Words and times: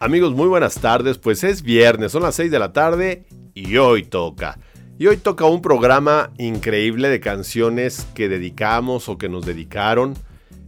Amigos, 0.00 0.32
muy 0.32 0.46
buenas 0.46 0.76
tardes. 0.76 1.18
Pues 1.18 1.42
es 1.42 1.62
viernes, 1.62 2.12
son 2.12 2.22
las 2.22 2.36
6 2.36 2.52
de 2.52 2.60
la 2.60 2.72
tarde 2.72 3.24
y 3.52 3.78
hoy 3.78 4.04
toca. 4.04 4.56
Y 4.96 5.08
hoy 5.08 5.16
toca 5.16 5.44
un 5.46 5.60
programa 5.60 6.30
increíble 6.38 7.08
de 7.08 7.18
canciones 7.18 8.06
que 8.14 8.28
dedicamos 8.28 9.08
o 9.08 9.18
que 9.18 9.28
nos 9.28 9.44
dedicaron. 9.44 10.14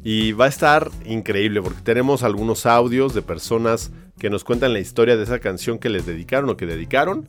Y 0.03 0.33
va 0.33 0.47
a 0.47 0.49
estar 0.49 0.91
increíble 1.05 1.63
porque 1.63 1.81
tenemos 1.83 2.25
algunos 2.25 2.67
audios 2.67 3.15
de 3.15 3.23
personas 3.23 3.93
que 4.19 4.31
nos 4.31 4.43
cuentan 4.43 4.73
la 4.73 4.81
historia 4.81 5.17
de 5.17 5.23
esa 5.23 5.39
canción 5.39 5.79
que 5.79 5.91
les 5.91 6.07
dedicaron 6.07 6.51
o 6.51 6.57
que 6.57 6.67
dedicaron 6.67 7.29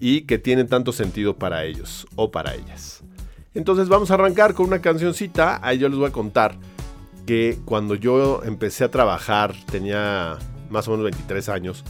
y 0.00 0.22
que 0.22 0.38
tienen 0.38 0.66
tanto 0.66 0.92
sentido 0.92 1.36
para 1.36 1.66
ellos 1.66 2.06
o 2.16 2.30
para 2.30 2.54
ellas. 2.54 3.04
Entonces 3.52 3.90
vamos 3.90 4.10
a 4.10 4.14
arrancar 4.14 4.54
con 4.54 4.68
una 4.68 4.80
cancioncita. 4.80 5.60
Ahí 5.62 5.76
yo 5.76 5.90
les 5.90 5.98
voy 5.98 6.08
a 6.08 6.12
contar 6.12 6.56
que 7.26 7.58
cuando 7.66 7.96
yo 7.96 8.40
empecé 8.44 8.84
a 8.84 8.90
trabajar 8.90 9.54
tenía 9.70 10.38
más 10.70 10.88
o 10.88 10.92
menos 10.92 11.04
23 11.04 11.48
años. 11.48 11.84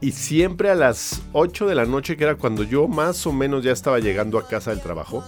Y 0.00 0.12
siempre 0.12 0.70
a 0.70 0.74
las 0.74 1.22
8 1.32 1.66
de 1.66 1.74
la 1.74 1.86
noche, 1.86 2.16
que 2.16 2.24
era 2.24 2.34
cuando 2.34 2.62
yo 2.62 2.88
más 2.88 3.26
o 3.26 3.32
menos 3.32 3.64
ya 3.64 3.72
estaba 3.72 4.00
llegando 4.00 4.38
a 4.38 4.46
casa 4.46 4.70
del 4.70 4.80
trabajo, 4.80 5.24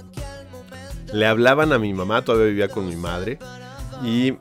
le 1.13 1.27
hablaban 1.27 1.73
a 1.73 1.79
mi 1.79 1.95
mamá, 1.95 2.23
todavía 2.23 2.49
vivía 2.49 2.69
con 2.69 2.87
mi 2.87 2.97
madre, 2.97 3.39
y 4.05 4.35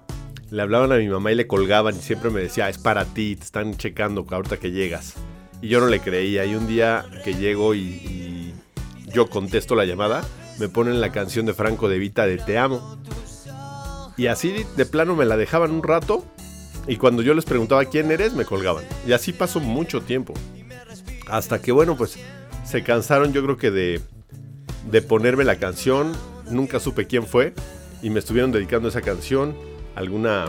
le 0.50 0.62
hablaban 0.62 0.92
a 0.92 0.98
mi 0.98 1.08
mamá 1.08 1.32
y 1.32 1.36
le 1.36 1.48
colgaban 1.48 1.96
y 1.96 2.00
siempre 2.00 2.30
me 2.30 2.42
decía, 2.42 2.70
es 2.70 2.78
para 2.78 3.06
ti, 3.06 3.36
te 3.36 3.44
están 3.44 3.78
checando 3.78 4.26
ahorita 4.30 4.58
que 4.58 4.72
llegas. 4.72 5.14
Y 5.62 5.70
yo 5.70 5.80
no 5.80 5.88
le 5.88 6.00
creía. 6.00 6.46
Y 6.46 6.56
un 6.56 6.68
día 6.68 7.06
que 7.24 7.36
llego 7.36 7.74
y, 7.74 7.80
y 7.80 8.54
yo 9.08 9.30
contesto 9.30 9.76
la 9.76 9.86
llamada, 9.86 10.24
me 10.60 10.70
ponen 10.70 11.02
la 11.02 11.12
canción 11.12 11.46
de 11.46 11.54
Franco 11.54 11.90
de 11.90 11.98
Vita 11.98 12.26
de 12.26 12.38
Te 12.38 12.58
amo. 12.58 12.98
Y 14.18 14.28
así 14.28 14.66
de 14.76 14.86
plano 14.86 15.16
me 15.16 15.26
la 15.26 15.38
dejaban 15.38 15.72
un 15.72 15.84
rato 15.84 16.26
y 16.88 16.98
cuando 16.98 17.22
yo 17.22 17.34
les 17.34 17.46
preguntaba 17.46 17.86
quién 17.86 18.12
eres, 18.12 18.34
me 18.34 18.46
colgaban. 18.46 18.86
Y 19.08 19.14
así 19.14 19.34
pasó 19.34 19.60
mucho 19.60 20.02
tiempo. 20.02 20.34
Hasta 21.28 21.62
que, 21.62 21.72
bueno, 21.72 21.98
pues 21.98 22.18
se 22.66 22.84
cansaron 22.84 23.34
yo 23.34 23.44
creo 23.44 23.58
que 23.58 23.72
de, 23.72 24.02
de 24.92 25.02
ponerme 25.02 25.44
la 25.44 25.58
canción. 25.58 26.14
Nunca 26.50 26.80
supe 26.80 27.08
quién 27.08 27.26
fue. 27.26 27.54
Y 28.02 28.10
me 28.12 28.20
estuvieron 28.20 28.52
dedicando 28.52 28.90
esa 28.90 29.02
canción. 29.02 29.56
Alguna, 29.96 30.46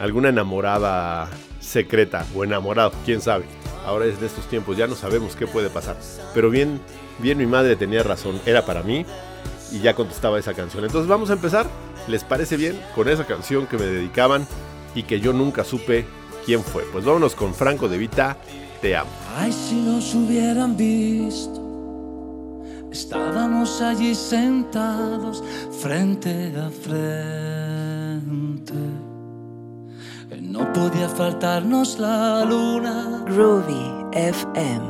alguna 0.00 0.30
enamorada 0.30 1.30
secreta 1.60 2.26
o 2.34 2.42
enamorado, 2.42 2.92
quién 3.04 3.20
sabe. 3.20 3.44
Ahora 3.86 4.06
es 4.06 4.20
de 4.20 4.26
estos 4.26 4.48
tiempos, 4.48 4.76
ya 4.76 4.86
no 4.86 4.96
sabemos 4.96 5.36
qué 5.36 5.46
puede 5.46 5.70
pasar. 5.70 5.96
Pero 6.34 6.50
bien, 6.50 6.80
bien 7.18 7.38
mi 7.38 7.46
madre 7.46 7.76
tenía 7.76 8.02
razón, 8.02 8.40
era 8.44 8.66
para 8.66 8.82
mí 8.82 9.06
y 9.70 9.80
ya 9.80 9.94
contestaba 9.94 10.38
esa 10.38 10.54
canción. 10.54 10.84
Entonces 10.84 11.08
vamos 11.08 11.30
a 11.30 11.34
empezar, 11.34 11.66
¿les 12.08 12.24
parece 12.24 12.56
bien? 12.56 12.80
Con 12.94 13.08
esa 13.08 13.26
canción 13.26 13.66
que 13.66 13.78
me 13.78 13.86
dedicaban 13.86 14.46
y 14.94 15.02
que 15.04 15.20
yo 15.20 15.32
nunca 15.32 15.64
supe 15.64 16.06
quién 16.44 16.62
fue. 16.62 16.84
Pues 16.92 17.04
vámonos 17.04 17.34
con 17.34 17.54
Franco 17.54 17.88
de 17.88 17.98
Vita, 17.98 18.36
Te 18.80 18.96
amo. 18.96 19.10
Ay, 19.36 19.52
si 19.52 19.74
nos 19.74 20.14
hubieran 20.14 20.76
visto, 20.76 21.60
estábamos 22.90 23.82
allí 23.82 24.14
sentados 24.14 25.44
frente 25.80 26.54
a 26.56 26.70
frente. 26.70 28.00
No 30.50 30.72
podía 30.72 31.08
faltarnos 31.08 31.98
la 31.98 32.44
luna. 32.44 33.24
Groovy 33.26 34.06
FM. 34.12 34.84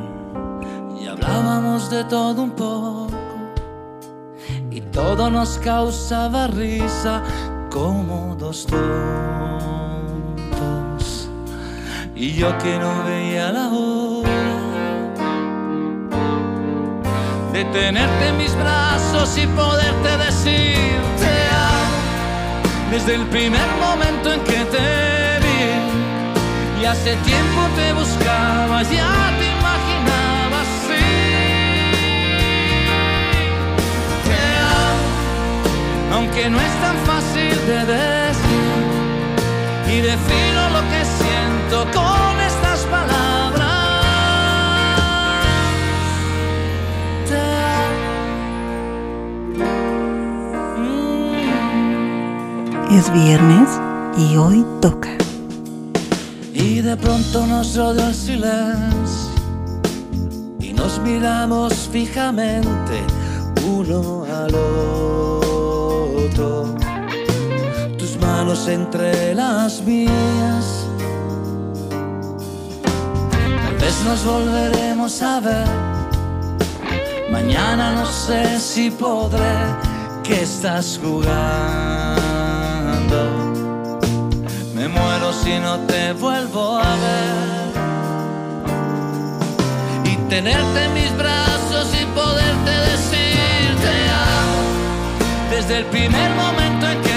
Y 1.01 1.07
hablábamos 1.07 1.91
de 1.91 2.05
todo 2.05 2.43
un 2.43 2.51
poco. 2.53 3.09
Y 4.71 4.81
todo 4.81 5.31
nos 5.31 5.59
causaba 5.59 6.47
risa 6.47 7.23
como 7.71 8.37
dos 8.37 8.67
tontos. 8.67 9.80
Y 12.21 12.35
yo 12.35 12.49
que 12.59 12.79
no 12.79 13.05
veía 13.05 13.51
la 13.51 13.69
hora 13.69 14.29
de 17.51 17.65
tenerte 17.65 18.29
en 18.29 18.37
mis 18.37 18.55
brazos 18.57 19.39
y 19.39 19.47
poderte 19.47 20.19
decir 20.19 21.01
te 21.19 21.35
amo 21.49 22.91
desde 22.91 23.15
el 23.15 23.25
primer 23.29 23.67
momento 23.81 24.35
en 24.35 24.41
que 24.41 24.61
te 24.75 25.39
vi. 25.45 26.83
Y 26.83 26.85
hace 26.85 27.17
tiempo 27.17 27.61
te 27.75 27.95
buscaba, 27.95 28.83
ya 28.83 29.33
te 29.39 29.47
imaginaba 29.59 30.61
así. 30.61 31.07
Te 34.29 34.43
amo, 34.91 36.17
aunque 36.17 36.51
no 36.51 36.61
es 36.61 36.81
tan 36.83 36.97
fácil 37.07 37.57
de 37.67 37.87
decir. 37.87 38.91
Y 39.89 40.03
que 40.03 40.50
siento 41.71 41.85
con 41.93 42.41
estas 42.41 42.81
palabras. 42.87 43.69
Te 47.29 47.41
amo. 50.77 51.33
Es 52.91 53.13
viernes 53.13 53.69
y 54.19 54.37
hoy 54.37 54.67
toca. 54.81 55.11
Y 56.53 56.81
de 56.81 56.97
pronto 56.97 57.47
nos 57.47 57.77
rodeó 57.77 58.09
el 58.09 58.15
silencio 58.15 59.31
y 60.59 60.73
nos 60.73 60.99
miramos 61.01 61.89
fijamente 61.93 63.05
uno 63.67 64.25
al 64.25 64.55
otro. 65.35 65.55
Tus 67.97 68.19
manos 68.21 68.67
entre 68.69 69.35
las 69.35 69.83
mías. 69.83 70.80
Nos 74.05 74.25
volveremos 74.25 75.23
a 75.23 75.41
ver. 75.41 75.67
Mañana 77.31 77.93
no 77.93 78.07
sé 78.07 78.59
si 78.59 78.91
podré. 78.91 79.55
que 80.23 80.43
estás 80.43 81.01
jugando? 81.03 81.31
Me 84.75 84.87
muero 84.89 85.33
si 85.33 85.59
no 85.59 85.79
te 85.81 86.13
vuelvo 86.13 86.77
a 86.79 86.97
ver. 87.07 87.71
Y 90.05 90.17
tenerte 90.29 90.85
en 90.85 90.95
mis 90.95 91.17
brazos 91.17 91.89
y 92.01 92.05
poderte 92.07 92.71
decir 92.91 93.77
te. 93.85 95.57
Desde 95.57 95.79
el 95.79 95.85
primer 95.87 96.31
momento 96.35 96.87
en 96.87 97.03
que 97.03 97.10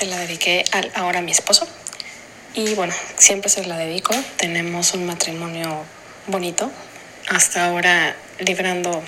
se 0.00 0.06
la 0.06 0.16
dediqué 0.16 0.64
al 0.72 0.90
ahora 0.94 1.20
mi 1.20 1.30
esposo. 1.30 1.68
Y 2.54 2.74
bueno, 2.74 2.94
siempre 3.16 3.50
se 3.50 3.66
la 3.66 3.76
dedico. 3.76 4.14
Tenemos 4.38 4.94
un 4.94 5.04
matrimonio 5.04 5.84
bonito. 6.26 6.70
Hasta 7.28 7.66
ahora 7.66 8.16
librando 8.38 9.02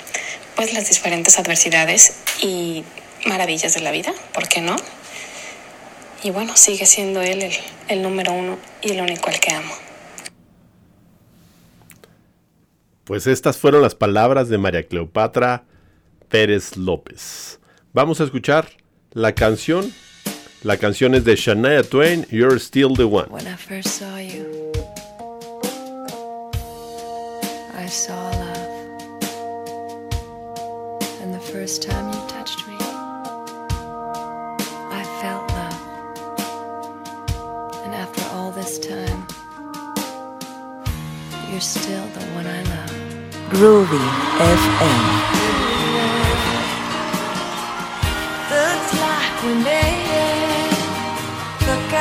pues 0.54 0.74
las 0.74 0.88
diferentes 0.88 1.38
adversidades 1.38 2.16
y 2.42 2.84
maravillas 3.26 3.72
de 3.72 3.80
la 3.80 3.90
vida, 3.90 4.12
¿por 4.34 4.48
qué 4.48 4.60
no? 4.60 4.76
Y 6.22 6.30
bueno, 6.30 6.56
sigue 6.56 6.84
siendo 6.84 7.22
él 7.22 7.42
el, 7.42 7.52
el 7.88 8.02
número 8.02 8.32
uno 8.32 8.58
y 8.82 8.92
el 8.92 9.00
único 9.00 9.30
al 9.30 9.40
que 9.40 9.50
amo. 9.52 9.74
Pues 13.04 13.26
estas 13.26 13.56
fueron 13.56 13.80
las 13.80 13.94
palabras 13.94 14.50
de 14.50 14.58
María 14.58 14.86
Cleopatra 14.86 15.64
Pérez 16.28 16.76
López. 16.76 17.60
Vamos 17.92 18.20
a 18.20 18.24
escuchar 18.24 18.68
la 19.12 19.34
canción. 19.34 19.92
La 20.64 20.76
canción 20.76 21.14
es 21.17 21.25
de 21.25 21.35
Shania 21.35 21.82
Twain, 21.82 22.25
You're 22.31 22.61
Still 22.61 22.94
the 22.94 23.05
One. 23.05 23.26
When 23.31 23.49
I 23.49 23.56
first 23.56 23.99
saw 23.99 24.17
you, 24.19 24.47
I 27.75 27.87
saw 27.88 28.14
love. 28.14 28.69
And 31.20 31.35
the 31.35 31.41
first 31.41 31.82
time 31.82 32.12
you 32.12 32.20
touched 32.29 32.64
me, 32.69 32.76
I 34.93 35.03
felt 35.20 35.50
love. 35.50 35.81
And 37.85 37.94
after 37.97 38.23
all 38.32 38.53
this 38.53 38.79
time, 38.79 39.26
you're 41.50 41.61
still 41.61 42.06
the 42.14 42.25
one 42.37 42.47
I 42.47 42.62
love. 42.62 42.91
Groovy 43.50 43.99
FM. 44.38 45.03
Looks 48.49 48.93
like 49.00 49.43
we 49.43 49.55
made 49.64 49.97
it. 49.97 50.01
Look 50.01 50.01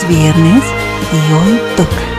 Es 0.00 0.08
viernes 0.08 0.64
y 1.12 1.32
hoy 1.34 1.60
toca. 1.76 2.09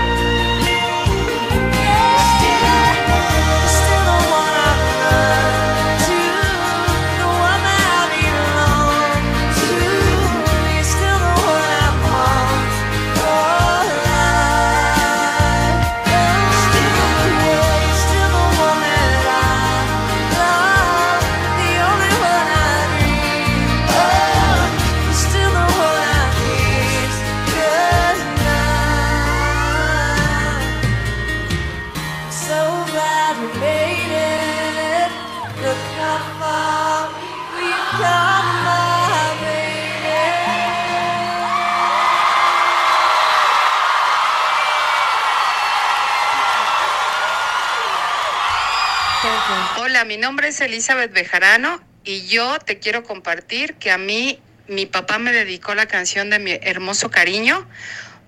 Mi 50.11 50.17
nombre 50.17 50.49
es 50.49 50.59
Elizabeth 50.59 51.13
Bejarano 51.13 51.81
y 52.03 52.27
yo 52.27 52.59
te 52.59 52.79
quiero 52.79 53.01
compartir 53.01 53.75
que 53.75 53.91
a 53.91 53.97
mí 53.97 54.41
mi 54.67 54.85
papá 54.85 55.19
me 55.19 55.31
dedicó 55.31 55.73
la 55.73 55.85
canción 55.85 56.29
de 56.29 56.37
mi 56.37 56.51
hermoso 56.51 57.09
cariño, 57.09 57.65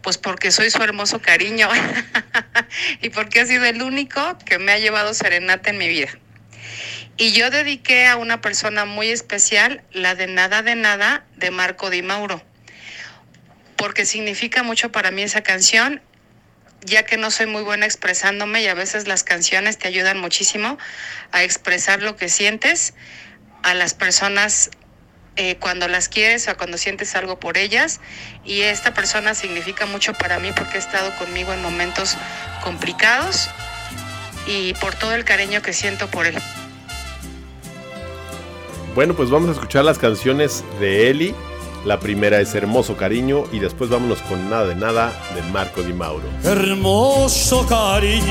pues 0.02 0.18
porque 0.18 0.52
soy 0.52 0.70
su 0.70 0.82
hermoso 0.82 1.22
cariño 1.22 1.68
y 3.02 3.10
porque 3.10 3.42
ha 3.42 3.46
sido 3.46 3.66
el 3.66 3.82
único 3.82 4.38
que 4.46 4.60
me 4.60 4.72
ha 4.72 4.80
llevado 4.80 5.14
serenata 5.14 5.72
en 5.72 5.78
mi 5.78 5.90
vida. 5.90 6.08
Y 7.18 7.34
yo 7.34 7.50
dediqué 7.50 8.08
a 8.08 8.16
una 8.16 8.40
persona 8.40 8.86
muy 8.86 9.10
especial 9.10 9.84
la 9.92 10.16
de 10.16 10.28
Nada 10.28 10.62
de 10.62 10.76
Nada 10.76 11.26
de 11.36 11.52
Marco 11.52 11.90
Di 11.90 12.02
Mauro, 12.02 12.42
porque 13.76 14.06
significa 14.06 14.64
mucho 14.64 14.90
para 14.94 15.12
mí 15.12 15.22
esa 15.22 15.44
canción 15.44 16.02
ya 16.86 17.04
que 17.04 17.18
no 17.18 17.32
soy 17.32 17.48
muy 17.48 17.64
buena 17.64 17.86
expresándome 17.86 18.62
y 18.62 18.68
a 18.68 18.74
veces 18.74 19.08
las 19.08 19.24
canciones 19.24 19.78
te 19.78 19.88
ayudan 19.88 20.20
muchísimo 20.20 20.78
a 21.32 21.44
expresar 21.44 22.02
lo 22.02 22.16
que 22.16 22.30
sientes 22.30 22.94
a 23.64 23.74
las 23.74 23.94
personas 23.94 24.70
eh, 25.36 25.56
cuando 25.60 25.88
las 25.88 26.10
quieres 26.10 26.48
o 26.48 26.56
cuando 26.58 26.78
sientes 26.78 27.16
algo 27.16 27.40
por 27.40 27.58
ellas. 27.58 28.02
Y 28.46 28.62
esta 28.62 28.94
persona 28.94 29.34
significa 29.34 29.86
mucho 29.86 30.14
para 30.14 30.40
mí 30.40 30.52
porque 30.56 30.78
ha 30.78 30.80
estado 30.80 31.16
conmigo 31.18 31.54
en 31.54 31.62
momentos 31.62 32.18
complicados 32.64 33.50
y 34.46 34.74
por 34.76 34.94
todo 34.96 35.16
el 35.16 35.26
cariño 35.26 35.62
que 35.62 35.74
siento 35.74 36.08
por 36.08 36.28
él. 36.28 36.38
Bueno, 38.94 39.16
pues 39.16 39.32
vamos 39.32 39.50
a 39.50 39.54
escuchar 39.54 39.86
las 39.86 39.98
canciones 39.98 40.64
de 40.80 41.10
Eli 41.10 41.36
La 41.86 42.00
primera 42.00 42.40
es 42.40 42.56
Hermoso 42.56 42.96
Cariño 42.96 43.44
y 43.52 43.60
después 43.60 43.90
vámonos 43.90 44.22
con 44.22 44.50
Nada 44.50 44.68
de 44.68 44.76
Nada 44.76 45.12
de 45.36 45.42
Marco 45.52 45.82
Di 45.82 45.92
Mauro. 45.92 46.24
Hermoso 46.44 47.66
cariño, 47.68 48.24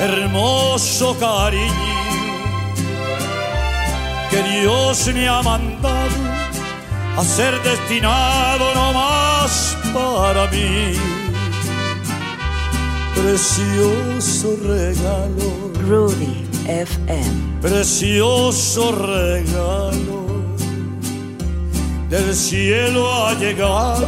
hermoso 0.00 1.16
cariño, 1.18 1.72
que 4.30 4.42
Dios 4.60 5.10
me 5.12 5.28
ha 5.28 5.42
mandado 5.42 6.14
a 7.16 7.24
ser 7.24 7.60
destinado 7.62 8.74
no 8.74 8.92
más 8.92 9.76
para 9.92 10.48
mí. 10.50 10.94
Precioso 13.14 14.56
regalo, 14.62 15.72
Rudy 15.88 16.46
FM. 16.66 17.60
precioso 17.60 18.92
regalo, 18.92 20.33
del 22.14 22.32
cielo 22.36 23.12
ha 23.12 23.34
llegado 23.34 24.06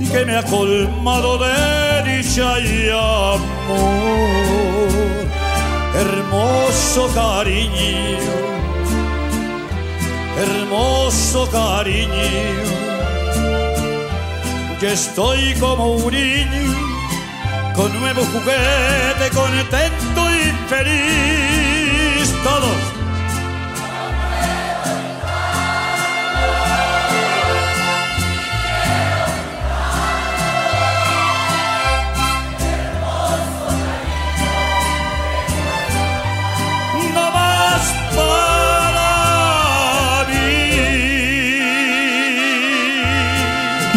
y 0.00 0.06
que 0.08 0.24
me 0.24 0.36
ha 0.36 0.42
colmado 0.42 1.38
de 1.38 2.16
dicha 2.16 2.58
y 2.58 2.90
amor. 2.90 3.84
Hermoso 5.94 7.08
cariño, 7.14 8.18
hermoso 10.44 11.48
cariño, 11.52 12.30
que 14.80 14.92
estoy 14.92 15.54
como 15.60 15.92
un 15.92 16.12
niño 16.12 16.74
con 17.76 17.92
nuevo 18.00 18.22
juguete, 18.32 19.30
contento 19.32 20.20
y 20.32 20.68
feliz. 20.68 22.34
Todos. 22.42 22.93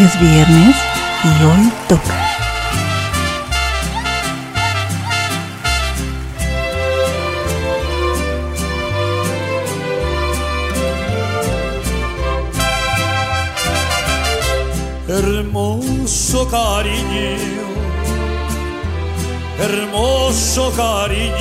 Es 0.07 0.17
viernes 0.21 0.75
y 1.23 1.43
hoy 1.43 1.71
toca. 1.89 2.15
Hermoso 15.09 16.47
cariño, 16.47 17.37
hermoso 19.59 20.71
cariño, 20.77 21.33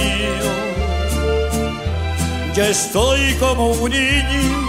ya 2.52 2.66
estoy 2.66 3.34
como 3.34 3.68
un 3.68 3.90
niño 3.92 4.66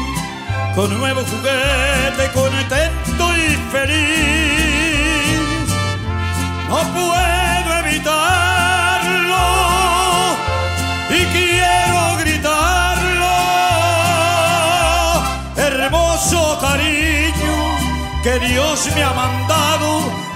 con 0.76 0.96
nuevo 1.00 1.22
juguete, 1.22 1.97
feliz. 3.88 5.70
No 6.70 6.78
puedo 6.94 7.70
evitarlo 7.86 9.46
y 11.10 11.26
quiero 11.36 12.18
gritarlo. 12.20 13.38
Hermoso 15.56 16.58
cariño 16.60 17.56
que 18.24 18.40
Dios 18.48 18.90
me 18.96 19.04
ha 19.04 19.14
mandado 19.14 20.27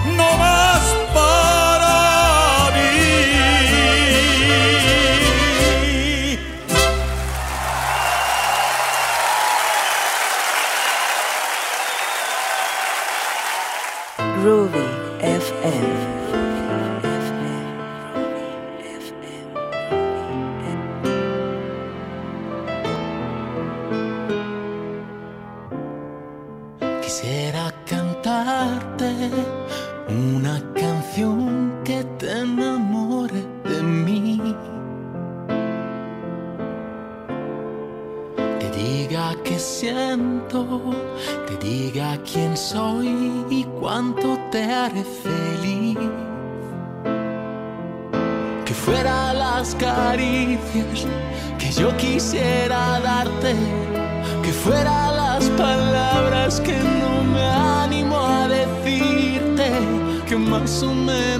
fuera 54.64 55.10
las 55.10 55.44
palabras 55.50 56.60
que 56.60 56.78
no 56.78 57.24
me 57.24 57.42
animo 57.42 58.16
a 58.16 58.46
decirte, 58.46 59.72
que 60.28 60.36
más 60.36 60.82
o 60.82 60.94
menos 60.94 61.31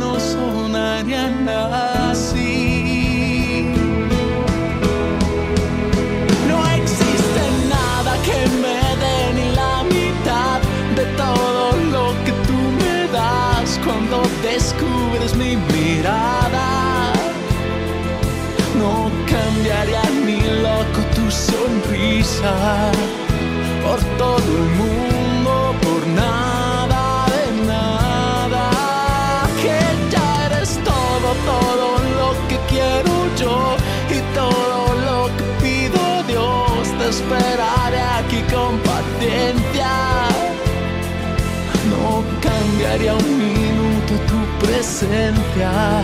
cambiaría 42.92 43.14
un 43.14 43.38
minuto 43.38 44.12
tu 44.28 44.66
presencia 44.66 46.02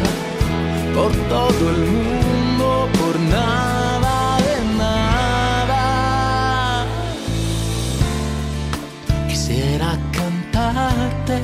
por 0.94 1.12
todo 1.28 1.70
el 1.70 1.80
mundo, 1.84 2.88
por 2.98 3.20
nada 3.20 4.38
de 4.38 4.56
nada. 4.78 5.84
Quisiera 9.28 9.98
cantarte 10.12 11.40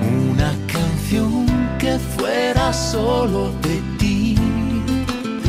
una 0.00 0.52
canción 0.72 1.46
que 1.78 1.98
fuera 2.16 2.72
solo 2.72 3.52
de 3.62 3.82
ti, 3.98 4.36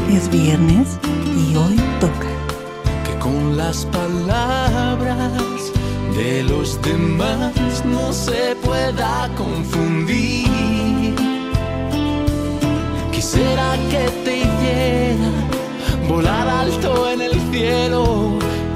Es 0.09 0.29
viernes 0.29 0.99
y 1.35 1.55
hoy 1.55 1.77
toca. 1.99 2.27
que 3.05 3.13
con 3.19 3.55
las 3.55 3.85
palabras 3.85 5.76
de 6.17 6.41
los 6.43 6.81
demás 6.81 7.53
no 7.86 8.12
se 8.12 8.55
pueda 8.63 9.29
confundir. 9.38 11.13
Quisiera 13.12 13.77
que 13.91 14.03
te 14.25 14.38
hiciera 14.39 15.31
volar 16.09 16.47
alto 16.50 17.07
en 17.09 17.21
el 17.21 17.36
cielo 17.51 18.31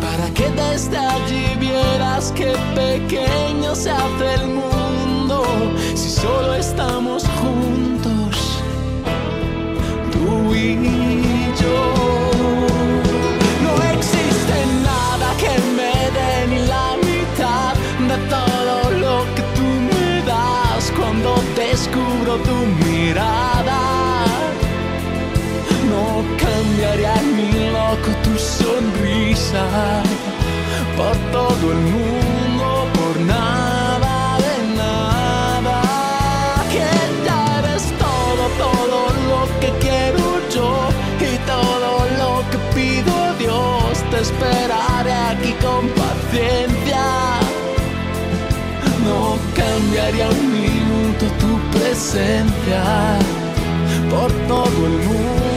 para 0.05 0.29
que 0.35 0.49
desde 0.51 0.97
allí 0.97 1.45
vieras 1.59 2.31
qué 2.35 2.53
pequeño 2.75 3.73
se 3.73 3.89
hace 3.89 4.33
el 4.39 4.47
mundo 4.47 5.43
si 5.95 6.09
solo 6.09 6.53
estamos 6.53 7.23
juntos, 7.41 8.61
tú 10.11 10.53
y 10.53 10.75
yo. 11.59 12.00
Tu 22.37 22.55
mirada. 22.85 23.79
No 25.89 26.23
cambiaría 26.37 27.15
ni 27.35 27.69
loco 27.71 28.11
tu 28.23 28.37
sonrisa 28.37 29.65
por 30.97 31.15
todo 31.31 31.71
el 31.71 31.81
mundo, 31.95 32.87
por 32.97 33.19
nada 33.21 34.37
de 34.45 34.55
nada. 34.81 35.81
Que 36.71 36.87
ya 37.25 37.59
eres 37.59 37.85
todo, 38.05 38.43
todo 38.65 38.99
lo 39.29 39.59
que 39.59 39.69
quiero 39.85 40.25
yo 40.55 40.71
y 41.19 41.37
todo 41.53 41.91
lo 42.21 42.31
que 42.49 42.57
pido 42.75 43.13
Dios. 43.39 43.93
Te 44.11 44.21
esperaré 44.21 45.13
aquí 45.31 45.53
con 45.65 45.87
paciencia. 46.01 47.05
No 49.05 49.37
cambiaría 49.55 50.29
un 50.29 50.50
por 54.09 54.31
todo 54.47 54.87
el 54.87 54.97
mundo, 55.07 55.50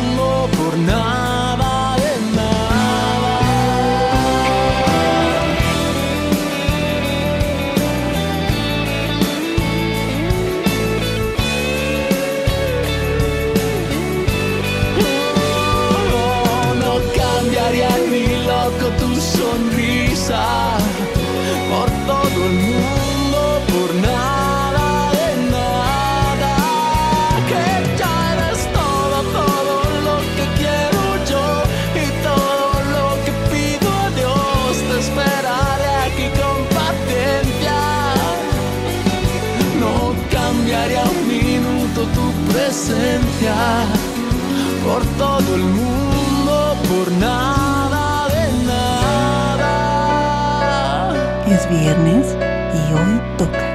presencia 42.85 43.57
por 44.85 45.03
todo 45.17 45.55
el 45.55 45.63
mundo, 45.63 46.77
por 46.89 47.11
nada 47.13 48.29
de 48.29 48.53
nada. 48.65 49.65
Es 51.47 51.67
viernes 51.71 52.27
y 52.75 52.93
hoy 52.93 53.21
toca. 53.39 53.71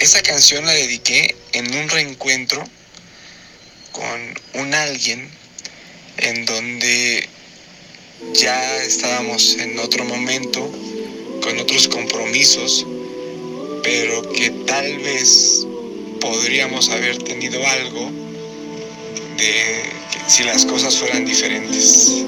Esta 0.00 0.20
canción 0.22 0.66
la 0.66 0.72
dediqué 0.72 1.36
en 1.52 1.72
un 1.76 1.88
reencuentro 1.88 2.64
con 3.92 4.34
un 4.60 4.74
alguien 4.74 5.30
en 6.16 6.44
donde 6.44 7.28
ya 8.34 8.82
estábamos 8.82 9.56
en 9.58 9.78
otro 9.78 10.04
momento, 10.04 10.68
con 11.40 11.56
otros 11.58 11.86
compromisos, 11.86 12.84
pero 13.82 14.22
que 14.32 14.50
tal 14.66 14.96
vez 14.98 15.66
podríamos 16.20 16.90
haber 16.90 17.18
tenido 17.18 17.60
algo 17.66 18.10
de 19.36 19.98
si 20.26 20.44
las 20.44 20.64
cosas 20.66 20.96
fueran 20.96 21.24
diferentes. 21.24 22.24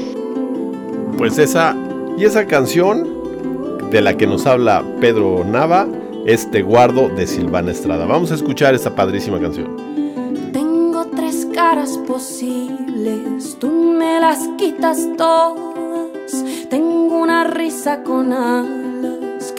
Pues 1.19 1.39
esa 1.39 1.77
y 2.17 2.25
esa 2.25 2.47
canción 2.47 3.91
de 3.91 4.01
la 4.01 4.17
que 4.17 4.27
nos 4.27 4.47
habla 4.47 4.85
Pedro 5.01 5.45
Nava 5.45 5.89
es 6.27 6.51
Te 6.51 6.63
guardo 6.63 7.09
de 7.09 7.27
Silvana 7.27 7.73
Estrada. 7.73 8.07
Vamos 8.07 8.31
a 8.31 8.35
escuchar 8.35 8.75
esta 8.75 8.95
padrísima 8.95 9.41
canción. 9.41 9.77
Tengo 10.53 11.07
tres 11.17 11.47
caras 11.55 11.99
posibles, 12.07 13.57
tú 13.59 13.71
me 13.71 14.21
las 14.21 14.49
quitas 14.57 15.09
todas. 15.17 16.45
Tengo 16.69 17.19
una 17.19 17.45
risa 17.45 18.03
con 18.03 18.33
alas 18.33 18.80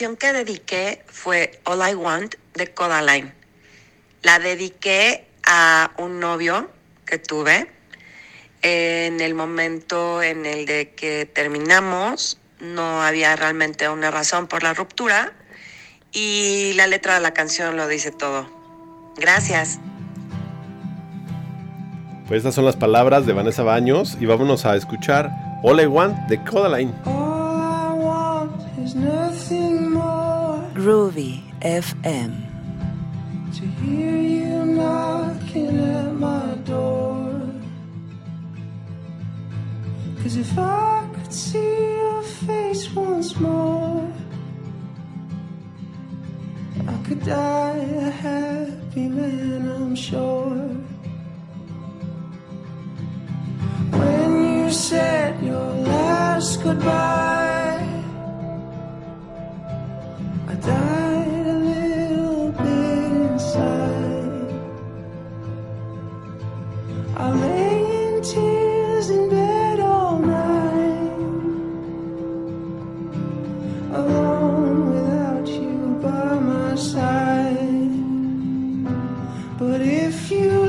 Canción 0.00 0.16
que 0.16 0.32
dediqué 0.32 1.02
fue 1.08 1.60
All 1.64 1.86
I 1.86 1.94
Want 1.94 2.34
de 2.54 2.72
Codaline. 2.72 3.34
La 4.22 4.38
dediqué 4.38 5.28
a 5.46 5.90
un 5.98 6.20
novio 6.20 6.70
que 7.04 7.18
tuve 7.18 7.70
En 8.62 9.20
el 9.20 9.34
momento 9.34 10.22
en 10.22 10.46
el 10.46 10.64
de 10.64 10.94
que 10.94 11.26
terminamos, 11.26 12.38
no 12.60 13.02
había 13.02 13.36
realmente 13.36 13.90
una 13.90 14.10
razón 14.10 14.46
por 14.46 14.62
la 14.62 14.72
ruptura 14.72 15.34
y 16.12 16.72
la 16.76 16.86
letra 16.86 17.16
de 17.16 17.20
la 17.20 17.34
canción 17.34 17.76
lo 17.76 17.86
dice 17.86 18.10
todo. 18.10 18.48
Gracias. 19.18 19.80
Pues 22.26 22.38
estas 22.38 22.54
son 22.54 22.64
las 22.64 22.76
palabras 22.76 23.26
de 23.26 23.34
Vanessa 23.34 23.64
Baños 23.64 24.16
y 24.18 24.24
vámonos 24.24 24.64
a 24.64 24.76
escuchar 24.76 25.30
All 25.62 25.78
I 25.78 25.84
Want 25.84 26.16
de 26.28 26.42
Codaline. 26.42 26.94
All 27.04 27.58
I 27.58 28.02
want 28.02 28.78
is 28.82 28.94
more 28.94 29.19
Groovy 30.80 31.42
FM. 31.60 32.32
to 33.52 33.66
hear 33.82 34.16
you 34.16 34.64
knocking 34.64 35.78
at 35.78 36.14
my 36.14 36.54
door. 36.64 37.28
Cause 40.22 40.36
if 40.36 40.58
I 40.58 41.06
could 41.12 41.34
see 41.34 41.76
your 42.00 42.22
face 42.22 42.90
once 42.94 43.38
more, 43.38 44.10
I 46.88 46.96
could 47.06 47.22
die 47.24 47.84
a 48.08 48.10
happy 48.10 49.06
man, 49.08 49.68
I'm 49.68 49.94
sure. 49.94 50.56
When 54.00 54.30
you 54.56 54.70
said 54.70 55.42
your 55.42 55.74
last 55.92 56.62
goodbye, 56.62 57.69
I 60.50 60.54
died 60.54 61.46
a 61.46 61.58
little 61.70 62.50
bit 62.50 63.12
inside. 63.30 64.50
I 67.16 67.30
lay 67.30 68.08
in 68.08 68.20
tears 68.20 69.10
in 69.10 69.30
bed 69.30 69.78
all 69.78 70.18
night, 70.18 71.22
alone 73.92 74.92
without 74.92 75.46
you 75.46 76.00
by 76.02 76.34
my 76.40 76.74
side. 76.74 77.94
But 79.56 79.80
if 79.82 80.32
you 80.32 80.59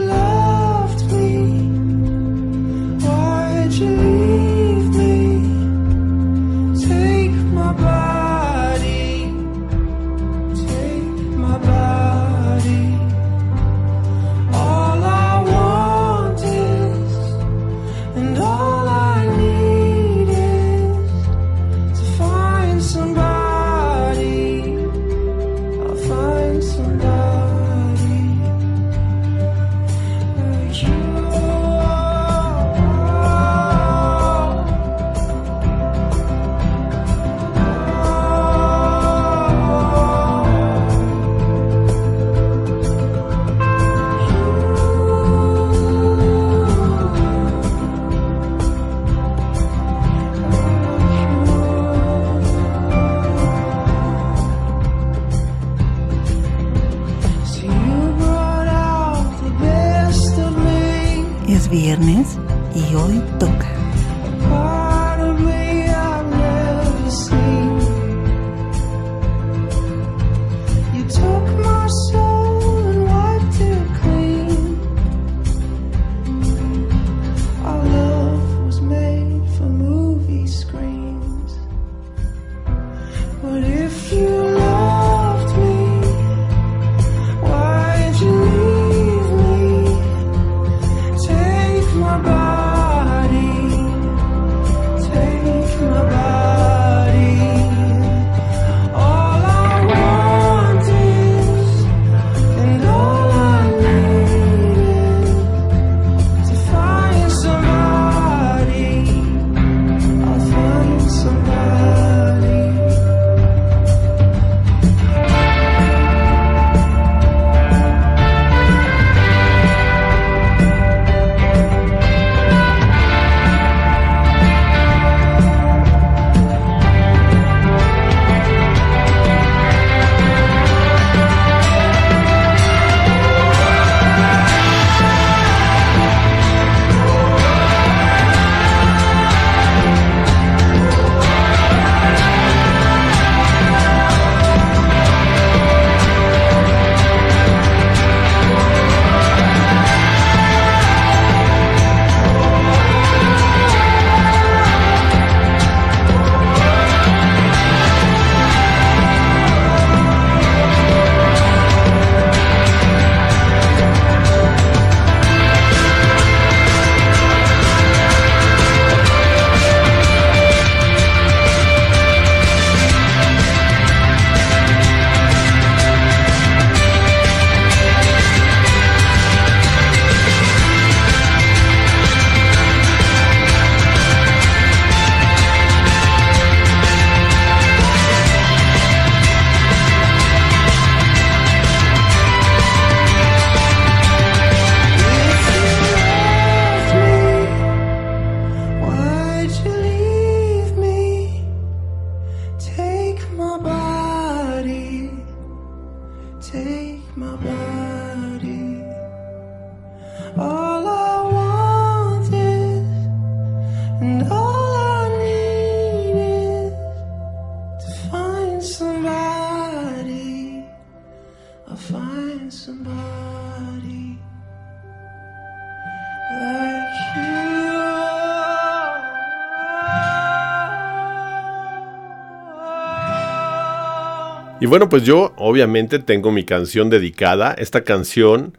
Y 234.61 234.67
bueno, 234.67 234.89
pues 234.89 235.01
yo 235.03 235.33
obviamente 235.37 235.97
tengo 235.97 236.31
mi 236.31 236.45
canción 236.45 236.91
dedicada. 236.91 237.55
Esta 237.57 237.83
canción 237.83 238.55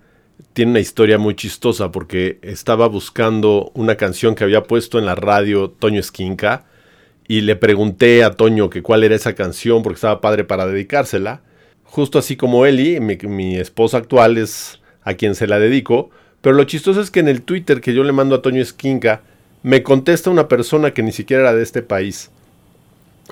tiene 0.53 0.73
una 0.73 0.81
historia 0.81 1.19
muy 1.19 1.35
chistosa 1.35 1.91
porque 1.91 2.39
estaba 2.43 2.87
buscando 2.87 3.71
una 3.75 3.97
canción 3.97 4.35
que 4.35 4.45
había 4.45 4.65
puesto 4.65 4.99
en 4.99 5.07
la 5.07 5.15
radio 5.15 5.71
Toño 5.71 6.01
Esquinca 6.01 6.65
y 7.27 7.41
le 7.41 7.57
pregunté 7.57 8.25
a 8.25 8.33
Toño 8.33 8.69
que 8.69 8.83
cuál 8.83 9.05
era 9.05 9.15
esa 9.15 9.35
canción 9.35 9.83
porque 9.83 9.95
estaba 9.95 10.21
padre 10.21 10.45
para 10.45 10.67
dedicársela. 10.67 11.41
Justo 11.85 12.19
así 12.19 12.37
como 12.37 12.67
Eli, 12.67 13.01
mi, 13.01 13.17
mi 13.17 13.57
esposa 13.57 13.99
actual 13.99 14.37
es 14.37 14.81
a 15.03 15.15
quien 15.15 15.35
se 15.35 15.47
la 15.47 15.59
dedico. 15.59 16.11
Pero 16.41 16.57
lo 16.57 16.65
chistoso 16.65 17.01
es 17.01 17.11
que 17.11 17.21
en 17.21 17.29
el 17.29 17.43
Twitter 17.43 17.81
que 17.81 17.95
yo 17.95 18.05
le 18.05 18.13
mando 18.13 18.35
a 18.35 18.43
Toño 18.43 18.61
Esquinca, 18.61 19.23
me 19.63 19.83
contesta 19.83 20.29
una 20.29 20.49
persona 20.49 20.93
que 20.93 21.03
ni 21.03 21.13
siquiera 21.13 21.43
era 21.43 21.55
de 21.55 21.63
este 21.63 21.83
país. 21.83 22.31